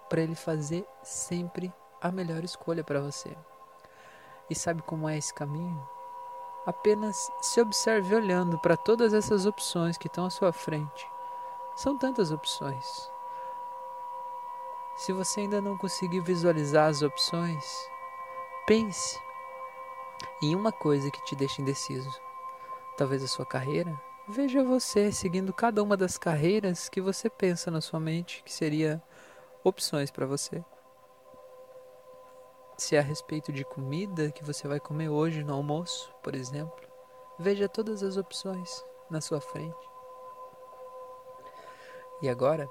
para 0.09 0.21
ele 0.21 0.35
fazer 0.35 0.87
sempre 1.01 1.73
a 2.01 2.11
melhor 2.11 2.43
escolha 2.43 2.83
para 2.83 2.99
você. 2.99 3.35
E 4.49 4.55
sabe 4.55 4.81
como 4.81 5.07
é 5.07 5.17
esse 5.17 5.33
caminho? 5.33 5.87
Apenas 6.65 7.15
se 7.41 7.61
observe 7.61 8.15
olhando 8.15 8.59
para 8.59 8.77
todas 8.77 9.13
essas 9.13 9.45
opções 9.45 9.97
que 9.97 10.07
estão 10.07 10.25
à 10.25 10.29
sua 10.29 10.53
frente. 10.53 11.07
São 11.75 11.97
tantas 11.97 12.31
opções. 12.31 13.12
Se 14.95 15.11
você 15.11 15.41
ainda 15.41 15.59
não 15.59 15.77
conseguiu 15.77 16.23
visualizar 16.23 16.87
as 16.87 17.01
opções, 17.01 17.63
pense 18.67 19.19
em 20.41 20.55
uma 20.55 20.71
coisa 20.71 21.09
que 21.09 21.23
te 21.23 21.35
deixa 21.35 21.61
indeciso. 21.61 22.09
Talvez 22.95 23.23
a 23.23 23.27
sua 23.27 23.45
carreira. 23.45 23.99
Veja 24.27 24.63
você 24.63 25.11
seguindo 25.11 25.51
cada 25.51 25.83
uma 25.83 25.97
das 25.97 26.17
carreiras 26.17 26.87
que 26.87 27.01
você 27.01 27.29
pensa 27.29 27.69
na 27.71 27.81
sua 27.81 27.99
mente 27.99 28.43
que 28.43 28.53
seria 28.53 29.01
opções 29.63 30.11
para 30.11 30.25
você. 30.25 30.63
Se 32.77 32.95
é 32.95 32.99
a 32.99 33.03
respeito 33.03 33.51
de 33.51 33.65
comida 33.65 34.31
que 34.31 34.43
você 34.43 34.67
vai 34.67 34.79
comer 34.79 35.09
hoje 35.09 35.43
no 35.43 35.53
almoço, 35.53 36.13
por 36.23 36.35
exemplo, 36.35 36.87
veja 37.37 37.67
todas 37.67 38.03
as 38.03 38.15
opções 38.15 38.83
na 39.09 39.21
sua 39.21 39.41
frente. 39.41 39.89
E 42.21 42.29
agora, 42.29 42.69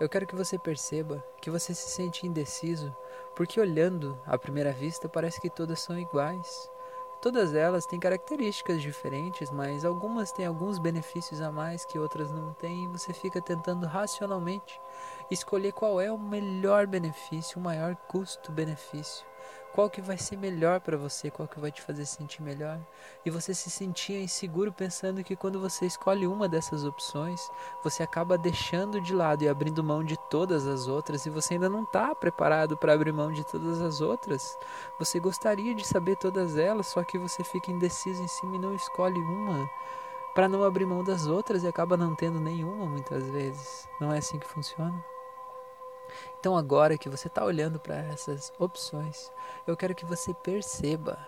eu 0.00 0.08
quero 0.08 0.26
que 0.26 0.34
você 0.34 0.58
perceba 0.58 1.22
que 1.42 1.50
você 1.50 1.74
se 1.74 1.90
sente 1.90 2.26
indeciso, 2.26 2.96
porque 3.36 3.60
olhando 3.60 4.18
à 4.26 4.38
primeira 4.38 4.72
vista 4.72 5.10
parece 5.10 5.38
que 5.38 5.50
todas 5.50 5.78
são 5.78 5.98
iguais. 5.98 6.70
Todas 7.20 7.54
elas 7.54 7.84
têm 7.84 8.00
características 8.00 8.80
diferentes, 8.80 9.50
mas 9.50 9.84
algumas 9.84 10.32
têm 10.32 10.46
alguns 10.46 10.78
benefícios 10.78 11.42
a 11.42 11.52
mais 11.52 11.84
que 11.84 11.98
outras 11.98 12.32
não 12.32 12.54
têm, 12.54 12.84
e 12.84 12.88
você 12.88 13.12
fica 13.12 13.42
tentando 13.42 13.86
racionalmente 13.86 14.80
escolher 15.30 15.72
qual 15.72 16.00
é 16.00 16.10
o 16.10 16.18
melhor 16.18 16.86
benefício, 16.86 17.60
o 17.60 17.62
maior 17.62 17.94
custo-benefício 18.08 19.29
qual 19.72 19.88
que 19.88 20.00
vai 20.00 20.18
ser 20.18 20.36
melhor 20.36 20.80
para 20.80 20.96
você, 20.96 21.30
qual 21.30 21.46
que 21.46 21.60
vai 21.60 21.70
te 21.70 21.80
fazer 21.80 22.04
sentir 22.04 22.42
melhor. 22.42 22.78
E 23.24 23.30
você 23.30 23.54
se 23.54 23.70
sentia 23.70 24.20
inseguro 24.20 24.72
pensando 24.72 25.22
que 25.22 25.36
quando 25.36 25.60
você 25.60 25.86
escolhe 25.86 26.26
uma 26.26 26.48
dessas 26.48 26.84
opções, 26.84 27.40
você 27.82 28.02
acaba 28.02 28.36
deixando 28.36 29.00
de 29.00 29.14
lado 29.14 29.42
e 29.42 29.48
abrindo 29.48 29.84
mão 29.84 30.02
de 30.02 30.16
todas 30.28 30.66
as 30.66 30.88
outras 30.88 31.24
e 31.24 31.30
você 31.30 31.54
ainda 31.54 31.68
não 31.68 31.84
está 31.84 32.14
preparado 32.14 32.76
para 32.76 32.92
abrir 32.92 33.12
mão 33.12 33.32
de 33.32 33.44
todas 33.44 33.80
as 33.80 34.00
outras. 34.00 34.58
Você 34.98 35.20
gostaria 35.20 35.74
de 35.74 35.86
saber 35.86 36.16
todas 36.16 36.56
elas, 36.56 36.88
só 36.88 37.02
que 37.04 37.18
você 37.18 37.44
fica 37.44 37.70
indeciso 37.70 38.22
em 38.22 38.28
cima 38.28 38.56
e 38.56 38.60
não 38.60 38.74
escolhe 38.74 39.18
uma 39.18 39.70
para 40.34 40.48
não 40.48 40.62
abrir 40.62 40.86
mão 40.86 41.02
das 41.02 41.26
outras 41.26 41.62
e 41.62 41.68
acaba 41.68 41.96
não 41.96 42.14
tendo 42.14 42.40
nenhuma 42.40 42.86
muitas 42.86 43.24
vezes. 43.28 43.88
Não 44.00 44.12
é 44.12 44.18
assim 44.18 44.38
que 44.38 44.46
funciona? 44.46 45.04
Então, 46.38 46.56
agora 46.56 46.98
que 46.98 47.08
você 47.08 47.28
está 47.28 47.44
olhando 47.44 47.78
para 47.78 47.96
essas 47.96 48.52
opções, 48.58 49.30
eu 49.66 49.76
quero 49.76 49.94
que 49.94 50.04
você 50.04 50.32
perceba, 50.34 51.18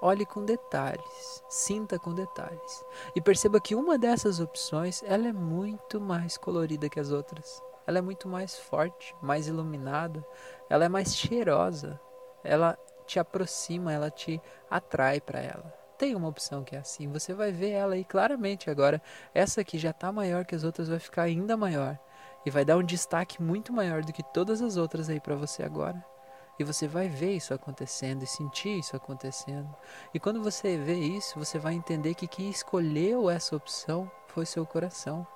olhe 0.00 0.26
com 0.26 0.44
detalhes, 0.44 1.42
sinta 1.48 1.98
com 1.98 2.12
detalhes 2.12 2.84
e 3.14 3.20
perceba 3.20 3.60
que 3.60 3.74
uma 3.74 3.98
dessas 3.98 4.40
opções 4.40 5.02
ela 5.02 5.28
é 5.28 5.32
muito 5.32 6.00
mais 6.00 6.36
colorida 6.36 6.88
que 6.88 7.00
as 7.00 7.10
outras. 7.10 7.62
Ela 7.86 7.98
é 7.98 8.02
muito 8.02 8.28
mais 8.28 8.58
forte, 8.58 9.14
mais 9.20 9.46
iluminada, 9.46 10.26
ela 10.70 10.86
é 10.86 10.88
mais 10.88 11.14
cheirosa, 11.14 12.00
ela 12.42 12.78
te 13.06 13.18
aproxima, 13.18 13.92
ela 13.92 14.10
te 14.10 14.40
atrai 14.70 15.20
para 15.20 15.40
ela. 15.40 15.72
Tem 15.98 16.14
uma 16.14 16.28
opção 16.28 16.64
que 16.64 16.74
é 16.74 16.78
assim, 16.78 17.08
você 17.08 17.32
vai 17.32 17.52
ver 17.52 17.70
ela 17.70 17.94
aí 17.94 18.04
claramente 18.04 18.70
agora. 18.70 19.00
Essa 19.34 19.60
aqui 19.60 19.78
já 19.78 19.90
está 19.90 20.10
maior 20.10 20.44
que 20.44 20.54
as 20.54 20.64
outras, 20.64 20.88
vai 20.88 20.98
ficar 20.98 21.22
ainda 21.22 21.56
maior 21.56 21.98
e 22.44 22.50
vai 22.50 22.64
dar 22.64 22.76
um 22.76 22.82
destaque 22.82 23.42
muito 23.42 23.72
maior 23.72 24.04
do 24.04 24.12
que 24.12 24.22
todas 24.22 24.60
as 24.60 24.76
outras 24.76 25.08
aí 25.08 25.20
para 25.20 25.34
você 25.34 25.62
agora. 25.62 26.04
E 26.58 26.62
você 26.62 26.86
vai 26.86 27.08
ver 27.08 27.32
isso 27.32 27.52
acontecendo 27.52 28.22
e 28.22 28.26
sentir 28.26 28.78
isso 28.78 28.94
acontecendo. 28.94 29.68
E 30.12 30.20
quando 30.20 30.42
você 30.42 30.76
vê 30.76 30.94
isso, 30.94 31.38
você 31.38 31.58
vai 31.58 31.74
entender 31.74 32.14
que 32.14 32.28
quem 32.28 32.48
escolheu 32.48 33.28
essa 33.28 33.56
opção 33.56 34.10
foi 34.28 34.46
seu 34.46 34.64
coração, 34.64 35.26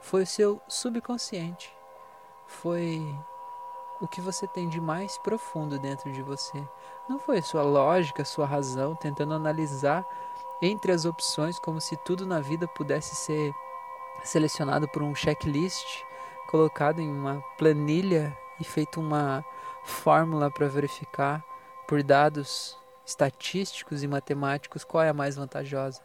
foi 0.00 0.24
o 0.24 0.26
seu 0.26 0.60
subconsciente, 0.68 1.74
foi 2.46 3.00
o 4.00 4.06
que 4.06 4.20
você 4.20 4.46
tem 4.48 4.68
de 4.68 4.80
mais 4.80 5.16
profundo 5.18 5.78
dentro 5.78 6.12
de 6.12 6.22
você. 6.22 6.62
Não 7.08 7.18
foi 7.18 7.40
sua 7.40 7.62
lógica, 7.62 8.24
sua 8.24 8.46
razão 8.46 8.94
tentando 8.94 9.32
analisar 9.32 10.04
entre 10.60 10.92
as 10.92 11.04
opções 11.04 11.58
como 11.58 11.80
se 11.80 11.96
tudo 11.98 12.26
na 12.26 12.40
vida 12.40 12.68
pudesse 12.68 13.14
ser 13.14 13.52
selecionado 14.24 14.88
por 14.88 15.02
um 15.02 15.14
checklist, 15.14 16.02
colocado 16.56 17.02
em 17.02 17.08
uma 17.10 17.42
planilha 17.58 18.34
e 18.58 18.64
feito 18.64 18.98
uma 18.98 19.44
fórmula 19.84 20.50
para 20.50 20.66
verificar 20.66 21.44
por 21.86 22.02
dados 22.02 22.78
estatísticos 23.04 24.02
e 24.02 24.08
matemáticos 24.08 24.82
qual 24.82 25.04
é 25.04 25.10
a 25.10 25.14
mais 25.14 25.36
vantajosa. 25.36 26.00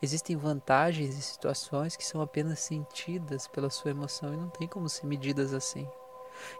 Existem 0.00 0.38
vantagens 0.38 1.18
e 1.18 1.20
situações 1.20 1.96
que 1.96 2.06
são 2.06 2.22
apenas 2.22 2.60
sentidas 2.60 3.46
pela 3.46 3.68
sua 3.68 3.90
emoção 3.90 4.32
e 4.32 4.38
não 4.38 4.48
tem 4.48 4.66
como 4.66 4.88
ser 4.88 5.04
medidas 5.04 5.52
assim. 5.52 5.86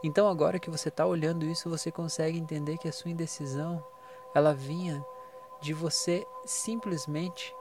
Então 0.05 0.29
agora 0.29 0.59
que 0.59 0.69
você 0.69 0.91
está 0.91 1.07
olhando 1.07 1.47
isso, 1.47 1.71
você 1.71 1.91
consegue 1.91 2.39
entender 2.39 2.77
que 2.77 2.89
a 2.89 2.93
sua 2.93 3.11
indecisão 3.11 3.83
ela 4.35 4.53
vinha 4.53 5.03
de 5.63 5.73
você 5.73 6.27
simplesmente 6.45 7.55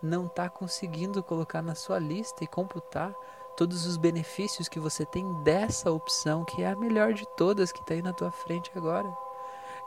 não 0.00 0.26
estar 0.26 0.44
tá 0.44 0.48
conseguindo 0.48 1.24
colocar 1.24 1.60
na 1.60 1.74
sua 1.74 1.98
lista 1.98 2.44
e 2.44 2.46
computar 2.46 3.12
todos 3.58 3.86
os 3.86 3.96
benefícios 3.96 4.68
que 4.68 4.78
você 4.78 5.04
tem 5.04 5.32
dessa 5.42 5.90
opção, 5.90 6.44
que 6.44 6.62
é 6.62 6.68
a 6.68 6.76
melhor 6.76 7.12
de 7.12 7.26
todas 7.36 7.72
que 7.72 7.80
está 7.80 7.94
aí 7.94 8.00
na 8.00 8.12
tua 8.12 8.30
frente 8.30 8.70
agora. 8.76 9.12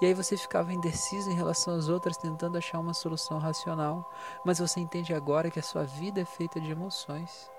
E 0.02 0.06
aí 0.06 0.14
você 0.14 0.36
ficava 0.36 0.74
indeciso 0.74 1.32
em 1.32 1.36
relação 1.36 1.74
às 1.74 1.88
outras, 1.88 2.18
tentando 2.18 2.58
achar 2.58 2.80
uma 2.80 2.94
solução 2.94 3.38
racional, 3.38 4.12
mas 4.44 4.60
você 4.60 4.82
entende 4.82 5.14
agora 5.14 5.50
que 5.50 5.60
a 5.60 5.64
sua 5.64 5.86
vida 5.86 6.20
é 6.20 6.26
feita 6.26 6.60
de 6.60 6.70
emoções, 6.70 7.50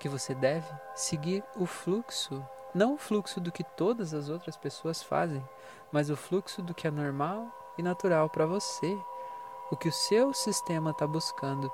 que 0.00 0.08
você 0.08 0.34
deve 0.34 0.66
seguir 0.96 1.44
o 1.56 1.66
fluxo 1.66 2.44
não 2.74 2.94
o 2.94 2.98
fluxo 2.98 3.40
do 3.40 3.50
que 3.50 3.64
todas 3.64 4.14
as 4.14 4.28
outras 4.28 4.56
pessoas 4.56 5.02
fazem, 5.02 5.42
mas 5.90 6.08
o 6.08 6.16
fluxo 6.16 6.62
do 6.62 6.72
que 6.72 6.86
é 6.86 6.90
normal 6.90 7.48
e 7.76 7.82
natural 7.82 8.30
para 8.30 8.46
você, 8.46 8.96
o 9.70 9.76
que 9.76 9.88
o 9.88 9.92
seu 9.92 10.32
sistema 10.32 10.90
está 10.90 11.06
buscando. 11.06 11.70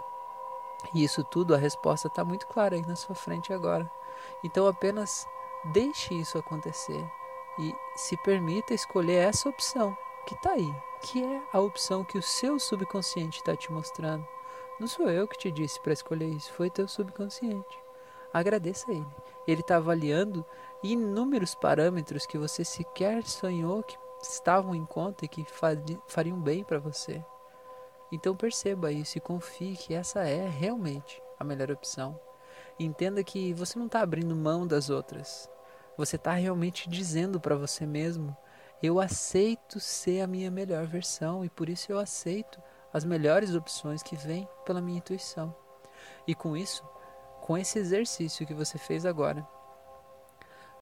E 0.94 1.04
isso 1.04 1.24
tudo, 1.24 1.54
a 1.54 1.58
resposta 1.58 2.08
está 2.08 2.24
muito 2.24 2.46
clara 2.46 2.76
aí 2.76 2.82
na 2.86 2.96
sua 2.96 3.14
frente 3.14 3.52
agora. 3.52 3.90
Então 4.44 4.66
apenas 4.66 5.26
deixe 5.72 6.14
isso 6.14 6.38
acontecer 6.38 7.04
e 7.58 7.74
se 7.96 8.16
permita 8.18 8.74
escolher 8.74 9.16
essa 9.28 9.48
opção 9.48 9.96
que 10.26 10.34
está 10.34 10.52
aí, 10.52 10.74
que 11.02 11.22
é 11.22 11.42
a 11.52 11.60
opção 11.60 12.04
que 12.04 12.18
o 12.18 12.22
seu 12.22 12.58
subconsciente 12.58 13.38
está 13.38 13.56
te 13.56 13.72
mostrando. 13.72 14.26
Não 14.78 14.86
sou 14.86 15.08
eu 15.08 15.26
que 15.26 15.38
te 15.38 15.50
disse 15.50 15.80
para 15.80 15.92
escolher 15.92 16.28
isso, 16.28 16.52
foi 16.52 16.68
teu 16.68 16.86
subconsciente. 16.86 17.78
Agradeça 18.32 18.90
a 18.90 18.94
ele. 18.94 19.06
Ele 19.46 19.60
está 19.62 19.76
avaliando 19.76 20.44
inúmeros 20.82 21.54
parâmetros 21.54 22.26
que 22.26 22.36
você 22.36 22.64
sequer 22.64 23.24
sonhou 23.24 23.82
que 23.82 23.96
estavam 24.20 24.74
em 24.74 24.84
conta 24.84 25.24
e 25.24 25.28
que 25.28 25.46
fariam 26.06 26.38
bem 26.38 26.62
para 26.62 26.78
você. 26.78 27.24
Então 28.10 28.36
perceba 28.36 28.92
isso 28.92 29.18
e 29.18 29.20
confie 29.20 29.76
que 29.76 29.94
essa 29.94 30.20
é 30.28 30.48
realmente 30.48 31.20
a 31.38 31.44
melhor 31.44 31.70
opção. 31.70 32.18
Entenda 32.78 33.24
que 33.24 33.52
você 33.54 33.78
não 33.78 33.86
está 33.86 34.00
abrindo 34.00 34.34
mão 34.36 34.66
das 34.66 34.90
outras. 34.90 35.50
Você 35.96 36.16
está 36.16 36.32
realmente 36.32 36.88
dizendo 36.88 37.40
para 37.40 37.56
você 37.56 37.86
mesmo: 37.86 38.36
eu 38.82 39.00
aceito 39.00 39.80
ser 39.80 40.20
a 40.20 40.26
minha 40.26 40.50
melhor 40.50 40.86
versão 40.86 41.44
e 41.44 41.48
por 41.48 41.68
isso 41.68 41.90
eu 41.90 41.98
aceito 41.98 42.60
as 42.92 43.04
melhores 43.04 43.54
opções 43.54 44.02
que 44.02 44.16
vêm 44.16 44.48
pela 44.64 44.80
minha 44.80 44.98
intuição. 44.98 45.54
E 46.26 46.34
com 46.34 46.56
isso, 46.56 46.84
com 47.40 47.56
esse 47.56 47.78
exercício 47.78 48.46
que 48.46 48.54
você 48.54 48.78
fez 48.78 49.06
agora, 49.06 49.46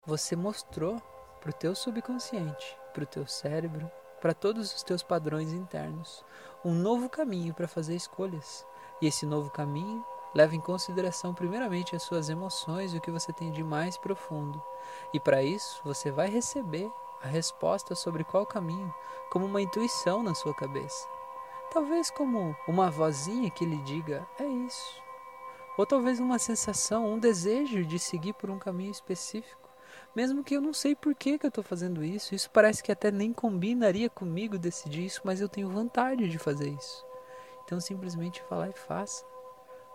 você 0.04 0.37
mostrou 0.37 1.00
para 1.40 1.50
o 1.50 1.54
teu 1.54 1.74
subconsciente, 1.74 2.76
para 2.92 3.04
o 3.04 3.06
teu 3.06 3.26
cérebro, 3.26 3.90
para 4.24 4.32
todos 4.32 4.74
os 4.74 4.82
teus 4.82 5.02
padrões 5.02 5.52
internos, 5.52 6.24
um 6.64 6.72
novo 6.72 7.10
caminho 7.10 7.52
para 7.52 7.68
fazer 7.68 7.94
escolhas. 7.94 8.66
E 8.98 9.06
esse 9.06 9.26
novo 9.26 9.50
caminho 9.50 10.02
leva 10.34 10.56
em 10.56 10.60
consideração 10.62 11.34
primeiramente 11.34 11.94
as 11.94 12.04
suas 12.04 12.30
emoções 12.30 12.94
e 12.94 12.96
o 12.96 13.02
que 13.02 13.10
você 13.10 13.34
tem 13.34 13.52
de 13.52 13.62
mais 13.62 13.98
profundo. 13.98 14.64
E 15.12 15.20
para 15.20 15.42
isso, 15.42 15.78
você 15.84 16.10
vai 16.10 16.30
receber 16.30 16.90
a 17.22 17.26
resposta 17.26 17.94
sobre 17.94 18.24
qual 18.24 18.46
caminho 18.46 18.94
como 19.30 19.44
uma 19.44 19.60
intuição 19.60 20.22
na 20.22 20.34
sua 20.34 20.54
cabeça. 20.54 21.06
Talvez 21.70 22.10
como 22.10 22.56
uma 22.66 22.90
vozinha 22.90 23.50
que 23.50 23.66
lhe 23.66 23.82
diga: 23.82 24.26
é 24.38 24.46
isso. 24.46 25.02
Ou 25.76 25.84
talvez 25.84 26.18
uma 26.18 26.38
sensação, 26.38 27.12
um 27.12 27.18
desejo 27.18 27.84
de 27.84 27.98
seguir 27.98 28.32
por 28.32 28.48
um 28.48 28.58
caminho 28.58 28.90
específico. 28.90 29.63
Mesmo 30.14 30.44
que 30.44 30.55
eu 30.55 30.61
não 30.61 30.72
sei 30.72 30.94
por 30.94 31.12
que, 31.12 31.38
que 31.38 31.46
eu 31.46 31.48
estou 31.48 31.64
fazendo 31.64 32.05
isso, 32.05 32.35
isso 32.35 32.48
parece 32.50 32.83
que 32.83 32.92
até 32.92 33.11
nem 33.11 33.33
combinaria 33.33 34.09
comigo 34.09 34.57
decidir 34.57 35.07
isso, 35.07 35.20
mas 35.24 35.40
eu 35.40 35.48
tenho 35.48 35.68
vontade 35.68 36.29
de 36.29 36.38
fazer 36.38 36.68
isso. 36.68 37.05
Então 37.64 37.81
simplesmente 37.81 38.42
lá 38.48 38.68
e 38.68 38.72
faça. 38.72 39.24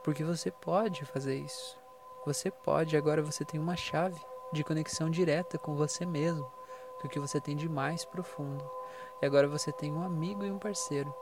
Porque 0.03 0.23
você 0.23 0.51
pode 0.51 1.05
fazer 1.05 1.37
isso. 1.37 1.77
Você 2.25 2.51
pode, 2.51 2.97
agora 2.97 3.21
você 3.21 3.45
tem 3.45 3.59
uma 3.59 3.77
chave 3.77 4.19
de 4.51 4.63
conexão 4.63 5.09
direta 5.09 5.57
com 5.57 5.75
você 5.75 6.05
mesmo, 6.05 6.51
com 6.99 7.07
o 7.07 7.09
que 7.09 7.19
você 7.19 7.39
tem 7.39 7.55
de 7.55 7.69
mais 7.69 8.03
profundo. 8.03 8.69
E 9.21 9.25
agora 9.25 9.47
você 9.47 9.71
tem 9.71 9.93
um 9.93 10.03
amigo 10.03 10.43
e 10.43 10.51
um 10.51 10.59
parceiro 10.59 11.13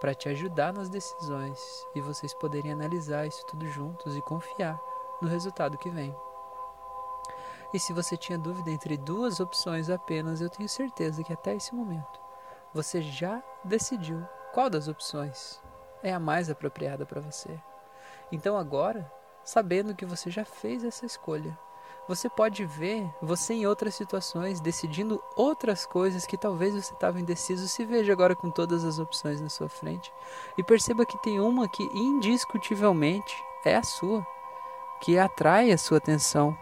para 0.00 0.14
te 0.14 0.28
ajudar 0.28 0.72
nas 0.72 0.88
decisões 0.88 1.60
e 1.94 2.00
vocês 2.00 2.32
poderem 2.32 2.72
analisar 2.72 3.26
isso 3.26 3.44
tudo 3.46 3.66
juntos 3.66 4.16
e 4.16 4.22
confiar 4.22 4.80
no 5.20 5.28
resultado 5.28 5.76
que 5.76 5.90
vem. 5.90 6.16
E 7.72 7.78
se 7.78 7.92
você 7.92 8.16
tinha 8.16 8.38
dúvida 8.38 8.70
entre 8.70 8.96
duas 8.96 9.40
opções 9.40 9.90
apenas, 9.90 10.40
eu 10.40 10.48
tenho 10.48 10.68
certeza 10.68 11.22
que 11.22 11.32
até 11.32 11.54
esse 11.54 11.74
momento 11.74 12.20
você 12.72 13.00
já 13.02 13.42
decidiu 13.64 14.22
qual 14.52 14.70
das 14.70 14.88
opções 14.88 15.60
é 16.02 16.12
a 16.12 16.18
mais 16.18 16.48
apropriada 16.48 17.04
para 17.04 17.20
você. 17.20 17.58
Então 18.30 18.56
agora, 18.56 19.10
sabendo 19.44 19.94
que 19.94 20.06
você 20.06 20.30
já 20.30 20.44
fez 20.44 20.84
essa 20.84 21.04
escolha, 21.04 21.58
você 22.06 22.28
pode 22.28 22.64
ver 22.64 23.06
você 23.20 23.52
em 23.52 23.66
outras 23.66 23.94
situações 23.94 24.60
decidindo 24.60 25.22
outras 25.36 25.84
coisas 25.84 26.24
que 26.24 26.38
talvez 26.38 26.74
você 26.74 26.94
estava 26.94 27.20
indeciso. 27.20 27.68
Se 27.68 27.84
veja 27.84 28.12
agora 28.12 28.34
com 28.34 28.50
todas 28.50 28.82
as 28.82 28.98
opções 28.98 29.40
na 29.42 29.50
sua 29.50 29.68
frente 29.68 30.10
e 30.56 30.64
perceba 30.64 31.04
que 31.04 31.20
tem 31.22 31.38
uma 31.38 31.68
que 31.68 31.82
indiscutivelmente 31.94 33.36
é 33.64 33.76
a 33.76 33.82
sua, 33.82 34.26
que 35.02 35.18
atrai 35.18 35.70
a 35.70 35.76
sua 35.76 35.98
atenção, 35.98 36.56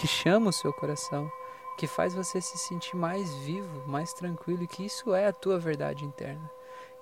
que 0.00 0.08
chama 0.08 0.48
o 0.48 0.52
seu 0.52 0.72
coração, 0.72 1.30
que 1.76 1.86
faz 1.86 2.14
você 2.14 2.40
se 2.40 2.56
sentir 2.56 2.96
mais 2.96 3.34
vivo, 3.34 3.86
mais 3.86 4.14
tranquilo 4.14 4.62
e 4.62 4.66
que 4.66 4.82
isso 4.82 5.14
é 5.14 5.26
a 5.26 5.32
tua 5.32 5.58
verdade 5.58 6.06
interna. 6.06 6.50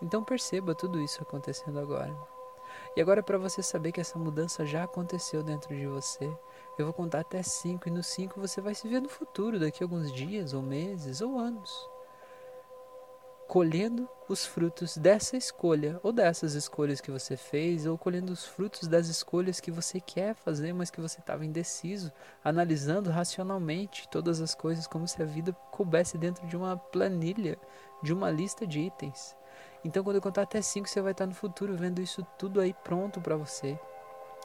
Então 0.03 0.25
perceba 0.25 0.75
tudo 0.75 1.01
isso 1.01 1.23
acontecendo 1.23 1.79
agora. 1.79 2.13
E 2.97 3.01
agora 3.01 3.23
para 3.23 3.39
você 3.39 3.63
saber 3.63 3.93
que 3.93 4.01
essa 4.01 4.19
mudança 4.19 4.67
já 4.67 4.83
aconteceu 4.83 5.45
dentro 5.45 5.77
de 5.77 5.87
você, 5.87 6.29
eu 6.77 6.87
vou 6.87 6.93
contar 6.93 7.21
até 7.21 7.41
5 7.41 7.87
e 7.87 7.93
no 7.93 8.03
5 8.03 8.41
você 8.41 8.61
vai 8.61 8.75
se 8.75 8.89
ver 8.89 9.01
no 9.01 9.09
futuro, 9.09 9.61
daqui 9.61 9.85
a 9.85 9.87
alguns 9.87 10.13
dias 10.13 10.53
ou 10.53 10.61
meses 10.61 11.21
ou 11.21 11.39
anos 11.39 11.89
colhendo 13.49 14.07
os 14.29 14.45
frutos 14.45 14.99
dessa 14.99 15.35
escolha, 15.35 15.99
ou 16.03 16.13
dessas 16.13 16.53
escolhas 16.53 17.01
que 17.01 17.11
você 17.11 17.35
fez, 17.35 17.87
ou 17.87 17.97
colhendo 17.97 18.31
os 18.31 18.45
frutos 18.45 18.87
das 18.87 19.09
escolhas 19.09 19.59
que 19.59 19.71
você 19.71 19.99
quer 19.99 20.35
fazer, 20.35 20.75
mas 20.75 20.91
que 20.91 21.01
você 21.01 21.19
estava 21.19 21.47
indeciso, 21.47 22.13
analisando 22.45 23.09
racionalmente 23.09 24.07
todas 24.11 24.43
as 24.43 24.55
coisas 24.55 24.87
como 24.87 25.09
se 25.09 25.23
a 25.23 25.25
vida 25.25 25.55
coubesse 25.71 26.19
dentro 26.19 26.47
de 26.47 26.59
uma 26.59 26.77
planilha, 26.77 27.59
de 28.03 28.13
uma 28.13 28.31
lista 28.31 28.67
de 28.67 28.81
itens. 28.81 29.35
Então, 29.83 30.05
quando 30.05 30.17
eu 30.17 30.23
contar 30.23 30.43
até 30.43 30.61
5, 30.61 30.87
você 30.87 31.01
vai 31.01 31.13
estar 31.13 31.27
no 31.27 31.35
futuro 31.35 31.75
vendo 31.75 32.03
isso 32.03 32.23
tudo 32.39 32.61
aí 32.61 32.75
pronto 32.85 33.19
para 33.19 33.35
você, 33.35 33.81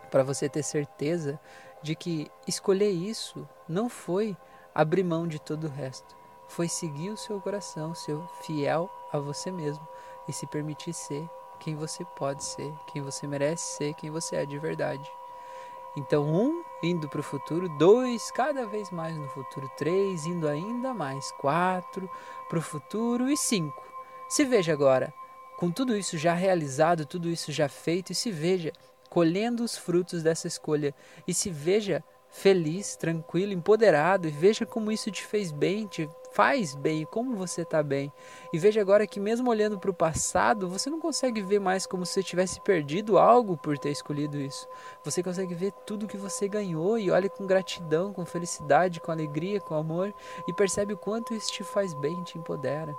para 0.10 0.24
você 0.24 0.48
ter 0.48 0.64
certeza 0.64 1.38
de 1.82 1.94
que 1.94 2.32
escolher 2.48 2.92
isso 2.92 3.48
não 3.68 3.90
foi 3.90 4.38
abrir 4.74 5.04
mão 5.04 5.28
de 5.28 5.42
todo 5.42 5.66
o 5.66 5.70
resto 5.70 6.23
foi 6.54 6.68
seguir 6.68 7.10
o 7.10 7.18
seu 7.18 7.42
coração, 7.42 7.96
ser 7.96 8.16
fiel 8.42 8.88
a 9.12 9.18
você 9.18 9.50
mesmo 9.50 9.86
e 10.28 10.34
se 10.34 10.46
permitir 10.46 10.94
ser 10.94 11.28
quem 11.60 11.76
você 11.76 12.06
pode 12.06 12.44
ser, 12.44 12.72
quem 12.88 13.02
você 13.02 13.26
merece 13.26 13.78
ser, 13.78 13.94
quem 13.96 14.12
você 14.12 14.36
é 14.36 14.46
de 14.46 14.60
verdade. 14.60 15.10
Então, 15.98 16.24
um 16.24 16.64
indo 16.84 17.10
para 17.10 17.22
o 17.22 17.24
futuro, 17.24 17.68
dois 17.78 18.30
cada 18.32 18.68
vez 18.68 18.92
mais 18.92 19.16
no 19.16 19.28
futuro, 19.30 19.70
três 19.78 20.26
indo 20.26 20.48
ainda 20.48 20.94
mais, 20.94 21.32
quatro 21.34 22.10
para 22.48 22.60
o 22.60 22.62
futuro 22.62 23.30
e 23.30 23.38
cinco. 23.38 23.84
Se 24.30 24.46
veja 24.46 24.74
agora, 24.74 25.12
com 25.58 25.72
tudo 25.72 25.98
isso 25.98 26.18
já 26.20 26.34
realizado, 26.34 27.06
tudo 27.06 27.30
isso 27.30 27.52
já 27.52 27.68
feito, 27.68 28.12
e 28.12 28.16
se 28.16 28.32
veja 28.32 28.72
colhendo 29.10 29.64
os 29.64 29.76
frutos 29.76 30.22
dessa 30.22 30.48
escolha, 30.48 30.94
e 31.28 31.34
se 31.34 31.50
veja 31.50 32.04
feliz, 32.30 32.96
tranquilo, 32.96 33.54
empoderado 33.54 34.28
e 34.28 34.32
veja 34.32 34.66
como 34.66 34.92
isso 34.92 35.12
te 35.12 35.24
fez 35.24 35.52
bem, 35.52 35.86
te 35.86 36.10
faz 36.34 36.74
bem, 36.74 37.06
como 37.06 37.36
você 37.36 37.62
está 37.62 37.84
bem. 37.84 38.12
E 38.52 38.58
veja 38.58 38.82
agora 38.82 39.06
que 39.06 39.20
mesmo 39.20 39.50
olhando 39.50 39.80
para 39.80 39.92
o 39.92 39.94
passado, 39.94 40.68
você 40.68 40.90
não 40.90 41.00
consegue 41.00 41.42
ver 41.42 41.60
mais 41.60 41.86
como 41.86 42.06
se 42.06 42.24
tivesse 42.24 42.60
perdido 42.60 43.18
algo 43.18 43.56
por 43.56 43.78
ter 43.78 43.92
escolhido 43.92 44.38
isso. 44.38 44.68
Você 45.04 45.22
consegue 45.22 45.54
ver 45.54 45.72
tudo 45.86 46.08
que 46.08 46.18
você 46.18 46.48
ganhou 46.48 46.98
e 46.98 47.12
olha 47.12 47.30
com 47.30 47.46
gratidão, 47.46 48.12
com 48.12 48.26
felicidade, 48.26 49.00
com 49.00 49.12
alegria, 49.12 49.62
com 49.62 49.76
amor 49.76 50.14
e 50.48 50.54
percebe 50.54 50.94
o 50.94 50.98
quanto 50.98 51.34
isso 51.34 51.52
te 51.52 51.64
faz 51.64 51.94
bem, 51.94 52.24
te 52.24 52.38
empodera. 52.38 52.94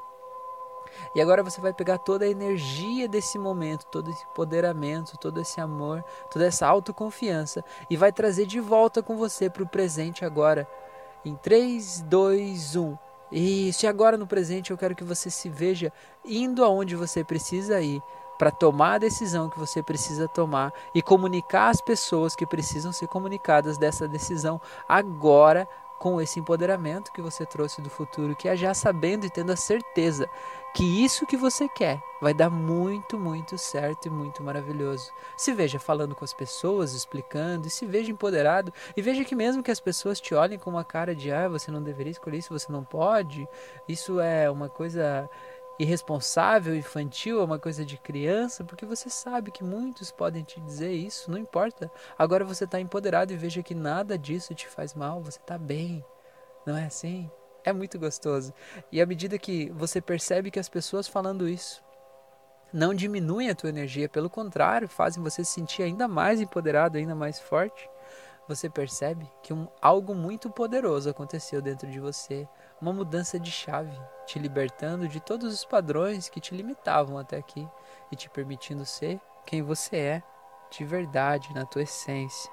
E 1.14 1.20
agora 1.20 1.42
você 1.42 1.61
vai 1.61 1.73
pegar 1.73 1.99
toda 1.99 2.25
a 2.25 2.29
energia 2.29 3.09
desse 3.09 3.37
momento, 3.37 3.87
todo 3.87 4.11
esse 4.11 4.25
empoderamento, 4.27 5.18
todo 5.18 5.40
esse 5.40 5.61
amor, 5.61 6.05
toda 6.31 6.47
essa 6.47 6.66
autoconfiança 6.66 7.64
e 7.90 7.97
vai 7.97 8.12
trazer 8.12 8.47
de 8.47 8.61
volta 8.61 9.03
com 9.03 9.16
você 9.16 9.51
para 9.51 9.62
o 9.62 9.68
presente 9.68 10.25
agora. 10.25 10.68
Em 11.25 11.35
3, 11.35 12.03
2, 12.03 12.77
1. 12.77 13.04
E 13.33 13.71
agora 13.89 14.17
no 14.17 14.27
presente 14.27 14.71
eu 14.71 14.79
quero 14.79 14.95
que 14.95 15.05
você 15.05 15.31
se 15.31 15.49
veja 15.49 15.93
indo 16.25 16.65
aonde 16.65 16.95
você 16.95 17.25
precisa 17.25 17.81
ir 17.81 18.01
para 18.39 18.51
tomar 18.51 18.95
a 18.95 18.99
decisão 18.99 19.49
que 19.49 19.59
você 19.59 19.83
precisa 19.83 20.29
tomar 20.29 20.73
e 20.95 21.01
comunicar 21.01 21.69
às 21.69 21.81
pessoas 21.81 22.35
que 22.35 22.47
precisam 22.47 22.93
ser 22.93 23.07
comunicadas 23.07 23.79
dessa 23.79 24.09
decisão 24.09 24.61
agora 24.89 25.69
com 25.99 26.21
esse 26.21 26.39
empoderamento 26.39 27.13
que 27.13 27.23
você 27.23 27.47
trouxe 27.47 27.81
do 27.81 27.89
futuro, 27.89 28.37
que 28.37 28.49
é 28.49 28.57
já 28.57 28.75
sabendo 28.75 29.25
e 29.25 29.31
tendo 29.31 29.53
a 29.53 29.57
certeza 29.57 30.29
que 30.75 31.05
isso 31.05 31.25
que 31.25 31.37
você 31.37 31.69
quer 31.69 32.03
vai 32.21 32.35
dar 32.35 32.51
muito, 32.51 33.17
muito 33.17 33.57
certo 33.57 34.07
e 34.07 34.11
muito 34.11 34.43
maravilhoso. 34.43 35.13
Se 35.37 35.53
veja 35.53 35.79
falando 35.79 36.17
com 36.17 36.25
as 36.25 36.33
pessoas, 36.33 36.95
explicando, 36.95 37.69
e 37.69 37.71
se 37.71 37.87
veja 37.87 38.11
empoderado, 38.11 38.73
e 38.97 39.01
veja 39.01 39.25
que 39.25 39.37
mesmo 39.37 39.63
que 39.63 39.71
as 39.71 39.79
pessoas 39.79 40.21
te 40.21 40.35
olhem 40.35 40.59
com 40.59 40.71
uma 40.71 40.85
cara 40.85 41.15
de 41.15 41.31
ah, 41.31 41.49
você 41.49 41.71
não 41.71 41.81
deveria 41.81 42.11
escolher 42.11 42.39
isso, 42.39 42.53
você 42.53 42.73
não 42.73 42.83
pode, 42.83 43.49
isso 43.89 44.19
é 44.19 44.51
uma 44.51 44.69
coisa 44.69 45.31
irresponsável, 45.79 46.75
infantil, 46.75 47.41
é 47.41 47.45
uma 47.45 47.59
coisa 47.59 47.85
de 47.85 47.97
criança, 47.97 48.65
porque 48.65 48.85
você 48.85 49.09
sabe 49.09 49.53
que 49.53 49.63
muitos 49.63 50.11
podem 50.11 50.43
te 50.43 50.61
dizer 50.61 50.93
isso, 50.93 51.31
não 51.31 51.39
importa. 51.39 51.91
Agora 52.19 52.45
você 52.45 52.65
está 52.65 52.81
empoderado 52.81 53.33
e 53.33 53.37
veja 53.37 53.63
que 53.63 53.77
nada 53.77 54.19
disso 54.19 54.55
te 54.55 54.67
faz 54.67 54.93
mal, 54.93 55.23
você 55.23 55.39
está 55.39 55.57
bem, 55.57 56.05
não 56.67 56.77
é 56.77 56.87
assim? 56.87 57.31
É 57.64 57.72
muito 57.72 57.98
gostoso. 57.98 58.53
E 58.92 59.00
à 59.00 59.07
medida 59.07 59.38
que 59.38 59.70
você 59.70 60.00
percebe 60.00 60.50
que 60.50 60.61
as 60.61 60.68
pessoas 60.68 61.09
falando 61.09 61.48
isso 61.48 61.83
não 62.70 62.92
diminuem 62.92 63.48
a 63.48 63.55
tua 63.55 63.70
energia, 63.70 64.09
pelo 64.09 64.29
contrário, 64.29 64.88
fazem 64.88 65.22
você 65.22 65.44
se 65.44 65.53
sentir 65.53 65.83
ainda 65.83 66.07
mais 66.07 66.40
empoderado, 66.40 66.98
ainda 66.98 67.14
mais 67.14 67.38
forte, 67.38 67.88
você 68.46 68.68
percebe 68.68 69.31
que 69.42 69.55
um, 69.55 69.66
algo 69.81 70.14
muito 70.14 70.50
poderoso 70.50 71.09
aconteceu 71.09 71.62
dentro 71.62 71.88
de 71.90 71.98
você, 71.98 72.46
uma 72.81 72.92
mudança 72.92 73.38
de 73.38 73.50
chave, 73.50 73.96
te 74.27 74.38
libertando 74.38 75.09
de 75.09 75.20
todos 75.20 75.55
os 75.55 75.64
padrões 75.64 76.29
que 76.29 76.40
te 76.40 76.55
limitavam 76.55 77.16
até 77.16 77.38
aqui 77.38 77.66
e 78.12 78.16
te 78.16 78.29
permitindo 78.29 78.85
ser 78.85 79.20
quem 79.46 79.62
você 79.62 79.96
é 79.96 80.22
de 80.70 80.85
verdade, 80.85 81.55
na 81.55 81.64
tua 81.64 81.83
essência. 81.83 82.50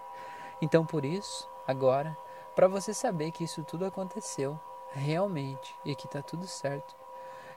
Então, 0.62 0.86
por 0.86 1.04
isso, 1.04 1.50
agora, 1.68 2.16
para 2.56 2.68
você 2.68 2.94
saber 2.94 3.32
que 3.32 3.44
isso 3.44 3.64
tudo 3.64 3.86
aconteceu 3.86 4.60
realmente 4.92 5.76
e 5.86 5.96
que 5.96 6.06
está 6.06 6.22
tudo 6.22 6.48
certo, 6.48 6.96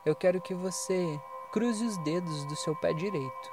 eu 0.05 0.15
quero 0.15 0.41
que 0.41 0.55
você 0.55 1.21
cruze 1.53 1.85
os 1.85 1.97
dedos 1.99 2.45
do 2.47 2.57
seu 2.57 2.75
pé 2.77 2.93
direito. 2.93 3.51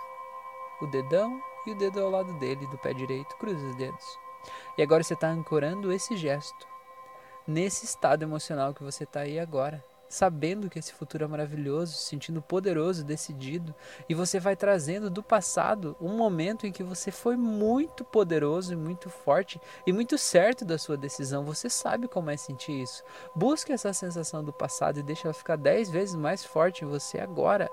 O 0.81 0.87
dedão 0.87 1.41
e 1.65 1.71
o 1.71 1.77
dedo 1.77 2.01
ao 2.01 2.09
lado 2.09 2.33
dele, 2.39 2.65
do 2.67 2.77
pé 2.77 2.93
direito, 2.93 3.35
cruze 3.37 3.63
os 3.63 3.75
dedos. 3.75 4.19
E 4.77 4.81
agora 4.81 5.03
você 5.03 5.13
está 5.13 5.27
ancorando 5.27 5.91
esse 5.91 6.17
gesto 6.17 6.67
nesse 7.47 7.85
estado 7.85 8.23
emocional 8.23 8.73
que 8.73 8.83
você 8.83 9.03
está 9.03 9.21
aí 9.21 9.39
agora, 9.39 9.83
sabendo 10.11 10.69
que 10.69 10.77
esse 10.77 10.93
futuro 10.93 11.23
é 11.23 11.27
maravilhoso, 11.27 11.93
se 11.93 12.09
sentindo 12.09 12.41
poderoso, 12.41 13.03
decidido, 13.03 13.73
e 14.09 14.13
você 14.13 14.39
vai 14.39 14.55
trazendo 14.57 15.09
do 15.09 15.23
passado 15.23 15.95
um 16.01 16.17
momento 16.17 16.67
em 16.67 16.71
que 16.71 16.83
você 16.83 17.11
foi 17.11 17.37
muito 17.37 18.03
poderoso 18.03 18.73
e 18.73 18.75
muito 18.75 19.09
forte 19.09 19.59
e 19.87 19.93
muito 19.93 20.17
certo 20.17 20.65
da 20.65 20.77
sua 20.77 20.97
decisão. 20.97 21.45
Você 21.45 21.69
sabe 21.69 22.09
como 22.09 22.29
é 22.29 22.35
sentir 22.35 22.81
isso. 22.81 23.03
Busque 23.33 23.71
essa 23.71 23.93
sensação 23.93 24.43
do 24.43 24.51
passado 24.51 24.99
e 24.99 25.03
deixa 25.03 25.27
ela 25.27 25.33
ficar 25.33 25.55
dez 25.55 25.89
vezes 25.89 26.15
mais 26.15 26.43
forte 26.43 26.83
em 26.83 26.87
você 26.87 27.19
agora. 27.19 27.71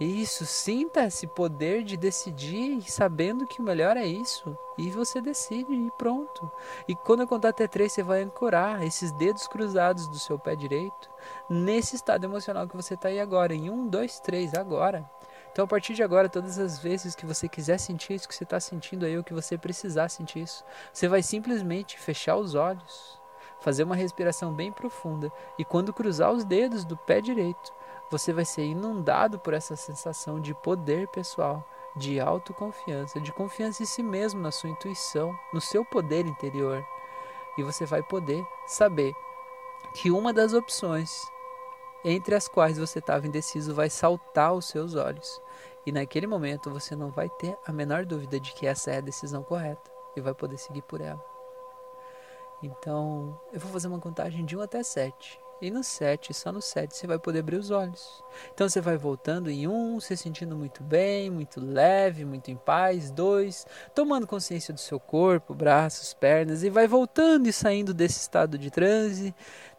Isso, 0.00 0.46
sinta 0.46 1.04
esse 1.04 1.26
poder 1.26 1.82
de 1.82 1.96
decidir 1.96 2.80
sabendo 2.88 3.48
que 3.48 3.60
o 3.60 3.64
melhor 3.64 3.96
é 3.96 4.06
isso. 4.06 4.56
E 4.78 4.90
você 4.90 5.20
decide 5.20 5.74
e 5.74 5.90
pronto. 5.98 6.48
E 6.86 6.94
quando 6.94 7.22
eu 7.22 7.26
contar 7.26 7.48
até 7.48 7.66
três, 7.66 7.92
você 7.92 8.02
vai 8.02 8.22
ancorar 8.22 8.84
esses 8.84 9.10
dedos 9.12 9.48
cruzados 9.48 10.06
do 10.06 10.18
seu 10.18 10.38
pé 10.38 10.54
direito 10.54 11.10
nesse 11.48 11.96
estado 11.96 12.24
emocional 12.24 12.68
que 12.68 12.76
você 12.76 12.94
está 12.94 13.08
aí 13.08 13.20
agora. 13.20 13.54
Em 13.54 13.70
um, 13.70 13.86
dois, 13.86 14.20
três, 14.20 14.54
agora. 14.54 15.08
Então, 15.50 15.64
a 15.64 15.68
partir 15.68 15.94
de 15.94 16.02
agora, 16.02 16.28
todas 16.28 16.58
as 16.58 16.78
vezes 16.78 17.14
que 17.14 17.26
você 17.26 17.48
quiser 17.48 17.78
sentir 17.78 18.14
isso 18.14 18.28
que 18.28 18.34
você 18.34 18.44
está 18.44 18.60
sentindo 18.60 19.04
aí, 19.04 19.16
ou 19.16 19.24
que 19.24 19.34
você 19.34 19.58
precisar 19.58 20.08
sentir 20.08 20.42
isso, 20.42 20.64
você 20.92 21.08
vai 21.08 21.22
simplesmente 21.22 21.98
fechar 21.98 22.36
os 22.36 22.54
olhos, 22.54 23.20
fazer 23.60 23.82
uma 23.82 23.96
respiração 23.96 24.52
bem 24.52 24.70
profunda 24.70 25.32
e 25.58 25.64
quando 25.64 25.92
cruzar 25.92 26.30
os 26.30 26.44
dedos 26.44 26.84
do 26.84 26.96
pé 26.96 27.20
direito, 27.20 27.72
você 28.10 28.32
vai 28.32 28.44
ser 28.44 28.64
inundado 28.64 29.38
por 29.38 29.52
essa 29.52 29.76
sensação 29.76 30.40
de 30.40 30.54
poder 30.54 31.08
pessoal, 31.08 31.68
de 31.96 32.20
autoconfiança, 32.20 33.20
de 33.20 33.32
confiança 33.32 33.82
em 33.82 33.86
si 33.86 34.02
mesmo, 34.02 34.40
na 34.40 34.50
sua 34.50 34.70
intuição, 34.70 35.36
no 35.52 35.60
seu 35.60 35.84
poder 35.84 36.24
interior. 36.26 36.86
E 37.58 37.62
você 37.62 37.84
vai 37.84 38.02
poder 38.02 38.46
saber 38.66 39.12
que 39.94 40.10
uma 40.10 40.32
das 40.32 40.52
opções 40.52 41.10
entre 42.04 42.34
as 42.34 42.48
quais 42.48 42.78
você 42.78 42.98
estava 42.98 43.26
indeciso 43.26 43.74
vai 43.74 43.90
saltar 43.90 44.50
aos 44.50 44.66
seus 44.66 44.94
olhos. 44.94 45.40
E 45.84 45.92
naquele 45.92 46.26
momento 46.26 46.70
você 46.70 46.94
não 46.94 47.10
vai 47.10 47.28
ter 47.28 47.56
a 47.66 47.72
menor 47.72 48.04
dúvida 48.04 48.38
de 48.38 48.52
que 48.52 48.66
essa 48.66 48.90
é 48.90 48.98
a 48.98 49.02
decisão 49.02 49.42
correta 49.42 49.90
e 50.16 50.20
vai 50.20 50.34
poder 50.34 50.58
seguir 50.58 50.82
por 50.82 51.00
ela. 51.00 51.22
Então, 52.62 53.38
eu 53.52 53.60
vou 53.60 53.70
fazer 53.70 53.88
uma 53.88 54.00
contagem 54.00 54.44
de 54.44 54.56
1 54.56 54.60
até 54.60 54.82
7. 54.82 55.40
E 55.60 55.70
no 55.70 55.82
7, 55.82 56.32
só 56.32 56.52
no 56.52 56.62
7 56.62 56.94
você 56.94 57.06
vai 57.06 57.18
poder 57.18 57.40
abrir 57.40 57.56
os 57.56 57.72
olhos. 57.72 58.22
Então 58.54 58.68
você 58.68 58.80
vai 58.80 58.96
voltando 58.96 59.50
em 59.50 59.66
1, 59.66 59.98
se 60.00 60.16
sentindo 60.16 60.56
muito 60.56 60.84
bem, 60.84 61.30
muito 61.30 61.60
leve, 61.60 62.24
muito 62.24 62.48
em 62.48 62.56
paz. 62.56 63.10
2, 63.10 63.66
tomando 63.92 64.24
consciência 64.24 64.72
do 64.72 64.78
seu 64.78 65.00
corpo, 65.00 65.54
braços, 65.54 66.14
pernas. 66.14 66.62
E 66.62 66.70
vai 66.70 66.86
voltando 66.86 67.48
e 67.48 67.52
saindo 67.52 67.92
desse 67.92 68.20
estado 68.20 68.56
de 68.56 68.70
transe 68.70 69.34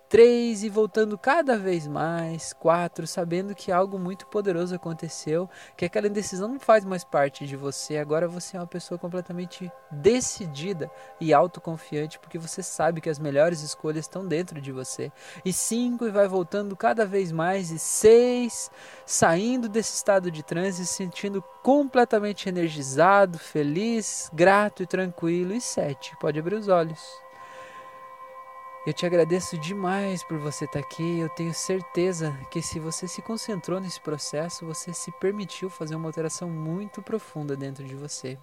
três 0.09 0.63
e 0.63 0.69
voltando 0.69 1.17
cada 1.17 1.57
vez 1.57 1.87
mais, 1.87 2.51
quatro, 2.51 3.05
sabendo 3.05 3.53
que 3.53 3.71
algo 3.71 3.99
muito 3.99 4.25
poderoso 4.25 4.73
aconteceu, 4.73 5.47
que 5.77 5.85
aquela 5.85 6.07
indecisão 6.07 6.47
não 6.47 6.59
faz 6.59 6.83
mais 6.83 7.03
parte 7.03 7.45
de 7.45 7.55
você, 7.55 7.97
agora 7.97 8.27
você 8.27 8.57
é 8.57 8.59
uma 8.59 8.65
pessoa 8.65 8.97
completamente 8.97 9.71
decidida 9.91 10.89
e 11.21 11.33
autoconfiante, 11.33 12.17
porque 12.17 12.39
você 12.39 12.63
sabe 12.63 13.01
que 13.01 13.09
as 13.09 13.19
melhores 13.19 13.61
escolhas 13.61 14.05
estão 14.05 14.27
dentro 14.27 14.59
de 14.59 14.71
você. 14.71 15.11
E 15.45 15.53
cinco, 15.53 16.07
e 16.07 16.11
vai 16.11 16.27
voltando 16.27 16.75
cada 16.75 17.05
vez 17.05 17.31
mais, 17.31 17.69
e 17.69 17.77
seis, 17.77 18.71
saindo 19.05 19.69
desse 19.69 19.95
estado 19.95 20.31
de 20.31 20.41
transe, 20.41 20.87
se 20.87 20.93
sentindo 20.93 21.43
completamente 21.61 22.49
energizado, 22.49 23.37
feliz, 23.37 24.29
grato 24.33 24.83
e 24.83 24.87
tranquilo. 24.87 25.53
E 25.53 25.61
sete, 25.61 26.15
pode 26.19 26.39
abrir 26.39 26.55
os 26.55 26.67
olhos. 26.67 27.28
Eu 28.89 28.93
te 28.93 29.05
agradeço 29.05 29.55
demais 29.55 30.23
por 30.23 30.39
você 30.39 30.65
estar 30.65 30.79
aqui. 30.79 31.19
Eu 31.19 31.29
tenho 31.29 31.53
certeza 31.53 32.35
que 32.49 32.59
se 32.59 32.79
você 32.79 33.07
se 33.07 33.21
concentrou 33.21 33.79
nesse 33.79 34.01
processo, 34.01 34.65
você 34.65 34.91
se 34.91 35.11
permitiu 35.19 35.69
fazer 35.69 35.93
uma 35.93 36.09
alteração 36.09 36.49
muito 36.49 36.99
profunda 36.99 37.55
dentro 37.55 37.83
de 37.83 37.93
você. 37.93 38.35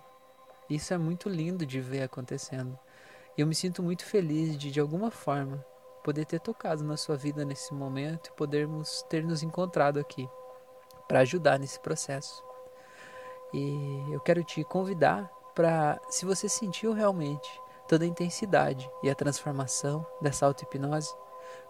Isso 0.71 0.95
é 0.95 0.99
muito 0.99 1.29
lindo 1.29 1.67
de 1.67 1.81
ver 1.81 2.05
acontecendo. 2.05 2.79
E 3.37 3.41
eu 3.41 3.47
me 3.49 3.57
sinto 3.57 3.83
muito 3.83 4.05
feliz 4.05 4.57
de, 4.57 4.71
de 4.71 4.79
alguma 4.79 5.11
forma, 5.11 5.67
poder 6.05 6.25
ter 6.25 6.39
tocado 6.39 6.85
na 6.85 6.97
sua 6.97 7.17
vida 7.17 7.45
nesse 7.45 7.75
momento 7.75 8.29
e 8.29 8.37
podermos 8.37 9.03
ter 9.11 9.25
nos 9.25 9.43
encontrado 9.43 9.99
aqui 9.99 10.31
para 11.09 11.23
ajudar 11.23 11.59
nesse 11.59 11.81
processo. 11.81 12.41
E 13.53 14.13
eu 14.13 14.21
quero 14.21 14.45
te 14.45 14.63
convidar 14.63 15.29
para, 15.57 16.01
se 16.09 16.25
você 16.25 16.49
sentiu 16.49 16.93
realmente 16.93 17.51
toda 17.87 18.05
a 18.05 18.09
intensidade 18.09 18.91
e 19.03 19.11
a 19.11 19.15
transformação 19.15 20.07
dessa 20.21 20.47
auto-hipnose, 20.47 21.15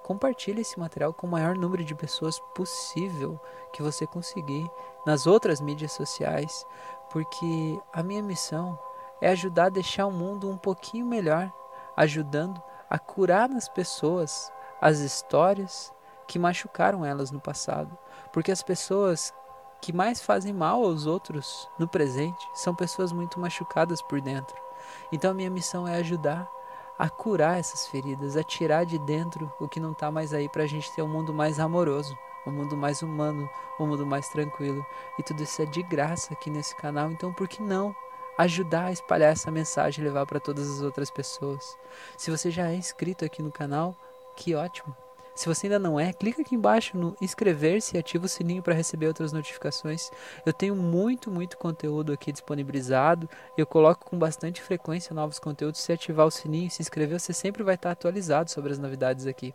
compartilhe 0.02 0.60
esse 0.60 0.78
material 0.78 1.12
com 1.12 1.26
o 1.26 1.30
maior 1.30 1.54
número 1.56 1.84
de 1.84 1.94
pessoas 1.94 2.38
possível 2.54 3.40
que 3.72 3.82
você 3.82 4.06
conseguir 4.06 4.64
nas 5.04 5.26
outras 5.26 5.60
mídias 5.60 5.92
sociais, 5.92 6.64
porque 7.10 7.78
a 7.92 8.02
minha 8.02 8.22
missão 8.22 8.78
é 9.20 9.28
ajudar 9.30 9.66
a 9.66 9.70
deixar 9.70 10.06
o 10.06 10.12
mundo 10.12 10.48
um 10.48 10.56
pouquinho 10.56 11.06
melhor, 11.06 11.52
ajudando 11.96 12.62
a 12.88 12.98
curar 12.98 13.48
nas 13.48 13.68
pessoas 13.68 14.52
as 14.80 14.98
histórias 14.98 15.92
que 16.26 16.38
machucaram 16.38 17.04
elas 17.04 17.30
no 17.30 17.40
passado, 17.40 17.96
porque 18.32 18.52
as 18.52 18.62
pessoas 18.62 19.32
que 19.80 19.92
mais 19.92 20.20
fazem 20.20 20.52
mal 20.52 20.84
aos 20.84 21.06
outros 21.06 21.68
no 21.78 21.86
presente 21.86 22.48
são 22.54 22.74
pessoas 22.74 23.12
muito 23.12 23.38
machucadas 23.38 24.02
por 24.02 24.20
dentro. 24.20 24.65
Então 25.10 25.30
a 25.30 25.34
minha 25.34 25.50
missão 25.50 25.86
é 25.86 25.96
ajudar 25.96 26.50
a 26.98 27.08
curar 27.08 27.58
essas 27.58 27.86
feridas, 27.86 28.36
a 28.36 28.42
tirar 28.42 28.84
de 28.84 28.98
dentro 28.98 29.52
o 29.60 29.68
que 29.68 29.80
não 29.80 29.92
está 29.92 30.10
mais 30.10 30.32
aí 30.32 30.48
para 30.48 30.62
a 30.62 30.66
gente 30.66 30.90
ter 30.92 31.02
um 31.02 31.08
mundo 31.08 31.32
mais 31.32 31.60
amoroso, 31.60 32.16
um 32.46 32.50
mundo 32.50 32.76
mais 32.76 33.02
humano, 33.02 33.48
um 33.78 33.86
mundo 33.86 34.06
mais 34.06 34.28
tranquilo. 34.28 34.84
E 35.18 35.22
tudo 35.22 35.42
isso 35.42 35.60
é 35.60 35.66
de 35.66 35.82
graça 35.82 36.32
aqui 36.32 36.48
nesse 36.48 36.74
canal, 36.76 37.10
então 37.10 37.32
por 37.32 37.48
que 37.48 37.62
não 37.62 37.94
ajudar 38.38 38.86
a 38.86 38.92
espalhar 38.92 39.32
essa 39.32 39.50
mensagem 39.50 40.02
e 40.02 40.06
levar 40.06 40.26
para 40.26 40.40
todas 40.40 40.70
as 40.70 40.82
outras 40.82 41.10
pessoas? 41.10 41.76
Se 42.16 42.30
você 42.30 42.50
já 42.50 42.70
é 42.70 42.74
inscrito 42.74 43.24
aqui 43.24 43.42
no 43.42 43.52
canal, 43.52 43.94
que 44.36 44.54
ótimo! 44.54 45.05
Se 45.36 45.46
você 45.46 45.66
ainda 45.66 45.78
não 45.78 46.00
é, 46.00 46.14
clica 46.14 46.40
aqui 46.40 46.54
embaixo 46.54 46.96
no 46.96 47.14
inscrever-se 47.20 47.94
e 47.94 47.98
ativa 48.00 48.24
o 48.24 48.28
sininho 48.28 48.62
para 48.62 48.72
receber 48.72 49.06
outras 49.06 49.32
notificações. 49.32 50.10
Eu 50.46 50.52
tenho 50.52 50.74
muito, 50.74 51.30
muito 51.30 51.58
conteúdo 51.58 52.10
aqui 52.10 52.32
disponibilizado. 52.32 53.28
Eu 53.56 53.66
coloco 53.66 54.06
com 54.06 54.18
bastante 54.18 54.62
frequência 54.62 55.14
novos 55.14 55.38
conteúdos. 55.38 55.82
Se 55.82 55.92
ativar 55.92 56.26
o 56.26 56.30
sininho 56.30 56.68
e 56.68 56.70
se 56.70 56.80
inscrever, 56.80 57.20
você 57.20 57.34
sempre 57.34 57.62
vai 57.62 57.74
estar 57.74 57.90
atualizado 57.90 58.50
sobre 58.50 58.72
as 58.72 58.78
novidades 58.78 59.26
aqui. 59.26 59.54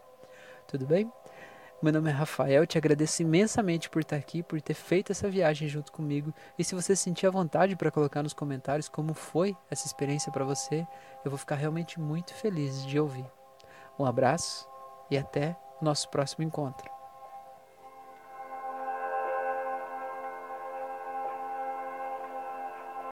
Tudo 0.67 0.85
bem? 0.85 1.11
Meu 1.81 1.91
nome 1.91 2.11
é 2.11 2.13
Rafael, 2.13 2.67
te 2.67 2.77
agradeço 2.77 3.23
imensamente 3.23 3.89
por 3.89 4.03
estar 4.03 4.15
aqui, 4.15 4.43
por 4.43 4.61
ter 4.61 4.75
feito 4.75 5.11
essa 5.11 5.27
viagem 5.27 5.67
junto 5.67 5.91
comigo. 5.91 6.31
E 6.59 6.63
se 6.63 6.75
você 6.75 6.95
sentir 6.95 7.25
a 7.25 7.31
vontade 7.31 7.75
para 7.75 7.89
colocar 7.89 8.21
nos 8.21 8.33
comentários 8.33 8.87
como 8.87 9.15
foi 9.15 9.57
essa 9.67 9.87
experiência 9.87 10.31
para 10.31 10.45
você, 10.45 10.85
eu 11.25 11.31
vou 11.31 11.39
ficar 11.39 11.55
realmente 11.55 11.99
muito 11.99 12.35
feliz 12.35 12.85
de 12.85 12.99
ouvir. 12.99 13.25
Um 13.97 14.05
abraço 14.05 14.69
e 15.09 15.17
até 15.17 15.57
nosso 15.83 16.09
próximo 16.09 16.43
encontro. 16.45 17.00